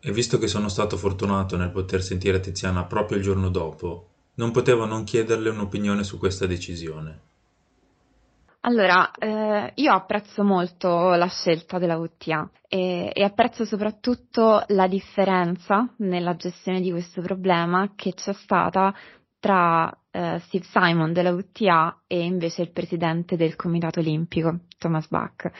E 0.00 0.12
visto 0.12 0.38
che 0.38 0.46
sono 0.46 0.68
stato 0.68 0.96
fortunato 0.96 1.58
nel 1.58 1.70
poter 1.70 2.02
sentire 2.02 2.40
Tiziana 2.40 2.84
proprio 2.84 3.18
il 3.18 3.22
giorno 3.22 3.50
dopo, 3.50 4.11
non 4.42 4.50
potevo 4.50 4.86
non 4.86 5.04
chiederle 5.04 5.50
un'opinione 5.50 6.02
su 6.02 6.18
questa 6.18 6.46
decisione. 6.46 7.20
Allora, 8.64 9.10
eh, 9.12 9.72
io 9.74 9.92
apprezzo 9.92 10.42
molto 10.42 11.14
la 11.14 11.28
scelta 11.28 11.78
della 11.78 11.96
WTA 11.96 12.48
e, 12.68 13.10
e, 13.12 13.24
apprezzo 13.24 13.64
soprattutto 13.64 14.64
la 14.68 14.86
differenza 14.86 15.92
nella 15.98 16.34
gestione 16.36 16.80
di 16.80 16.90
questo 16.90 17.22
problema 17.22 17.92
che 17.96 18.14
c'è 18.14 18.32
stata 18.32 18.94
tra 19.40 19.92
eh, 20.10 20.40
Steve 20.44 20.64
Simon 20.64 21.12
della 21.12 21.32
WTA 21.32 22.02
e 22.06 22.22
invece 22.22 22.62
il 22.62 22.70
presidente 22.70 23.36
del 23.36 23.56
Comitato 23.56 23.98
Olimpico, 23.98 24.60
Thomas 24.78 25.08
Bach, 25.08 25.50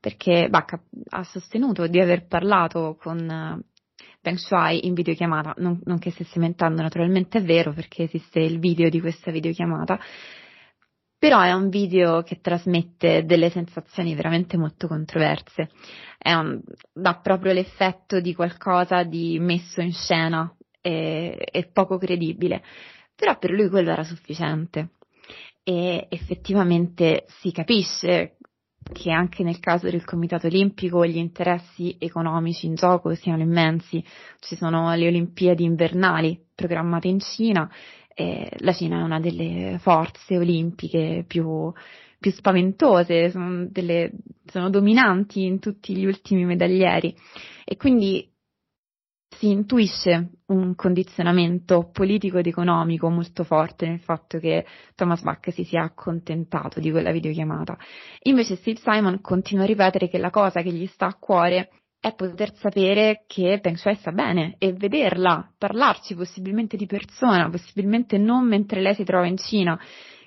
perché 0.00 0.48
Bach 0.48 0.78
ha 1.10 1.24
sostenuto 1.24 1.86
di 1.86 2.00
aver 2.00 2.26
parlato 2.26 2.96
con 2.98 3.62
Peng 4.26 4.38
Shuai 4.38 4.88
in 4.88 4.94
videochiamata, 4.94 5.54
non, 5.58 5.80
non 5.84 6.00
che 6.00 6.10
stesse 6.10 6.40
mentendo, 6.40 6.82
naturalmente 6.82 7.38
è 7.38 7.42
vero 7.42 7.72
perché 7.72 8.02
esiste 8.02 8.40
il 8.40 8.58
video 8.58 8.88
di 8.88 9.00
questa 9.00 9.30
videochiamata, 9.30 10.00
però 11.16 11.42
è 11.42 11.52
un 11.52 11.68
video 11.68 12.22
che 12.22 12.40
trasmette 12.40 13.24
delle 13.24 13.50
sensazioni 13.50 14.16
veramente 14.16 14.56
molto 14.56 14.88
controverse, 14.88 15.70
un, 16.24 16.60
dà 16.92 17.14
proprio 17.22 17.52
l'effetto 17.52 18.18
di 18.18 18.34
qualcosa 18.34 19.04
di 19.04 19.38
messo 19.38 19.80
in 19.80 19.92
scena 19.92 20.52
e, 20.80 21.46
e 21.48 21.70
poco 21.72 21.96
credibile, 21.96 22.64
però 23.14 23.38
per 23.38 23.52
lui 23.52 23.68
quello 23.68 23.92
era 23.92 24.02
sufficiente. 24.02 24.88
E 25.62 26.06
effettivamente 26.08 27.26
si 27.40 27.52
capisce 27.52 28.38
che 28.92 29.10
anche 29.10 29.42
nel 29.42 29.58
caso 29.60 29.90
del 29.90 30.04
Comitato 30.04 30.46
Olimpico 30.46 31.04
gli 31.04 31.16
interessi 31.16 31.96
economici 31.98 32.66
in 32.66 32.74
gioco 32.74 33.14
siano 33.14 33.42
immensi. 33.42 34.02
Ci 34.40 34.56
sono 34.56 34.94
le 34.94 35.06
Olimpiadi 35.06 35.64
invernali 35.64 36.38
programmate 36.54 37.08
in 37.08 37.20
Cina 37.20 37.70
e 38.14 38.50
la 38.58 38.72
Cina 38.72 39.00
è 39.00 39.02
una 39.02 39.20
delle 39.20 39.78
forze 39.80 40.38
olimpiche 40.38 41.24
più, 41.26 41.72
più 42.18 42.30
spaventose, 42.30 43.30
sono, 43.30 43.66
delle, 43.68 44.12
sono 44.46 44.70
dominanti 44.70 45.44
in 45.44 45.58
tutti 45.58 45.94
gli 45.94 46.06
ultimi 46.06 46.44
medaglieri 46.44 47.14
e 47.64 47.76
quindi 47.76 48.26
si 49.38 49.50
intuisce 49.50 50.30
un 50.46 50.74
condizionamento 50.74 51.90
politico 51.92 52.38
ed 52.38 52.46
economico 52.46 53.08
molto 53.08 53.44
forte 53.44 53.86
nel 53.86 54.00
fatto 54.00 54.38
che 54.38 54.64
Thomas 54.94 55.22
Bach 55.22 55.52
si 55.52 55.64
sia 55.64 55.82
accontentato 55.82 56.80
di 56.80 56.90
quella 56.90 57.12
videochiamata. 57.12 57.76
Invece 58.22 58.56
Steve 58.56 58.80
Simon 58.80 59.20
continua 59.20 59.64
a 59.64 59.66
ripetere 59.66 60.08
che 60.08 60.18
la 60.18 60.30
cosa 60.30 60.62
che 60.62 60.72
gli 60.72 60.86
sta 60.86 61.06
a 61.06 61.16
cuore 61.18 61.70
è 62.00 62.14
poter 62.14 62.54
sapere 62.54 63.24
che 63.26 63.58
Peng 63.60 63.76
Shuai 63.76 63.96
sta 63.96 64.12
bene 64.12 64.54
e 64.58 64.72
vederla, 64.72 65.52
parlarci 65.58 66.14
possibilmente 66.14 66.76
di 66.76 66.86
persona, 66.86 67.50
possibilmente 67.50 68.16
non 68.18 68.46
mentre 68.46 68.80
lei 68.80 68.94
si 68.94 69.04
trova 69.04 69.26
in 69.26 69.36
Cina. 69.36 69.78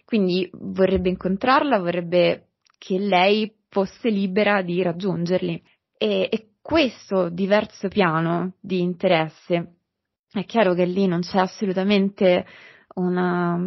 Quindi 0.04 0.50
vorrebbe 0.54 1.10
incontrarla, 1.10 1.80
vorrebbe 1.80 2.48
che 2.78 2.98
lei 2.98 3.54
fosse 3.70 4.10
libera 4.10 4.62
di 4.62 4.82
raggiungerli. 4.82 5.62
E, 5.98 6.28
e 6.32 6.49
questo 6.62 7.30
diverso 7.30 7.88
piano 7.88 8.54
di 8.60 8.82
interesse, 8.82 9.76
è 10.32 10.46
chiaro 10.46 10.74
che 10.74 10.86
lì 10.86 11.08
non 11.08 11.22
c'è 11.22 11.40
assolutamente 11.40 12.46
una, 12.96 13.60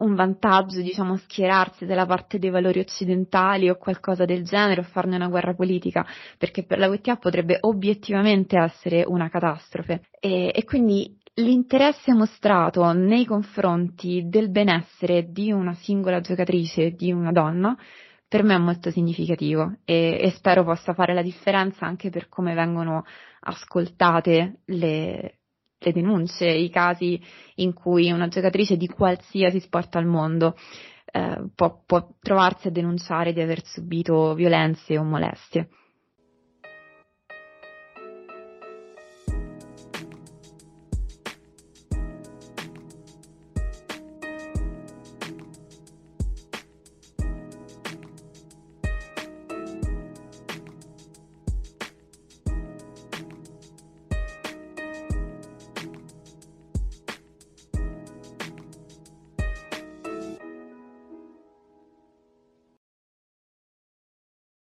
un 0.00 0.14
vantaggio, 0.14 0.80
diciamo, 0.80 1.16
schierarsi 1.16 1.84
dalla 1.86 2.06
parte 2.06 2.38
dei 2.38 2.50
valori 2.50 2.80
occidentali 2.80 3.68
o 3.68 3.76
qualcosa 3.76 4.24
del 4.24 4.44
genere 4.44 4.80
o 4.80 4.84
farne 4.84 5.16
una 5.16 5.28
guerra 5.28 5.54
politica, 5.54 6.06
perché 6.38 6.64
per 6.64 6.78
la 6.78 6.88
WTA 6.88 7.16
potrebbe 7.16 7.58
obiettivamente 7.60 8.58
essere 8.58 9.04
una 9.06 9.28
catastrofe. 9.28 10.02
E, 10.18 10.50
e 10.54 10.64
quindi 10.64 11.18
l'interesse 11.34 12.12
mostrato 12.12 12.90
nei 12.92 13.24
confronti 13.24 14.24
del 14.26 14.50
benessere 14.50 15.30
di 15.30 15.52
una 15.52 15.74
singola 15.74 16.20
giocatrice, 16.20 16.92
di 16.92 17.12
una 17.12 17.32
donna, 17.32 17.76
per 18.30 18.44
me 18.44 18.54
è 18.54 18.58
molto 18.58 18.92
significativo 18.92 19.78
e, 19.84 20.16
e, 20.22 20.30
spero 20.30 20.62
possa 20.62 20.94
fare 20.94 21.14
la 21.14 21.20
differenza 21.20 21.84
anche 21.84 22.10
per 22.10 22.28
come 22.28 22.54
vengono 22.54 23.04
ascoltate 23.40 24.60
le, 24.66 25.38
le 25.76 25.92
denunce, 25.92 26.46
i 26.46 26.70
casi 26.70 27.20
in 27.56 27.72
cui 27.72 28.12
una 28.12 28.28
giocatrice 28.28 28.76
di 28.76 28.86
qualsiasi 28.86 29.58
sport 29.58 29.96
al 29.96 30.06
mondo 30.06 30.54
eh, 31.06 31.50
può, 31.52 31.82
può 31.84 32.06
trovarsi 32.20 32.68
a 32.68 32.70
denunciare 32.70 33.32
di 33.32 33.40
aver 33.40 33.64
subito 33.64 34.32
violenze 34.34 34.96
o 34.96 35.02
molestie. 35.02 35.68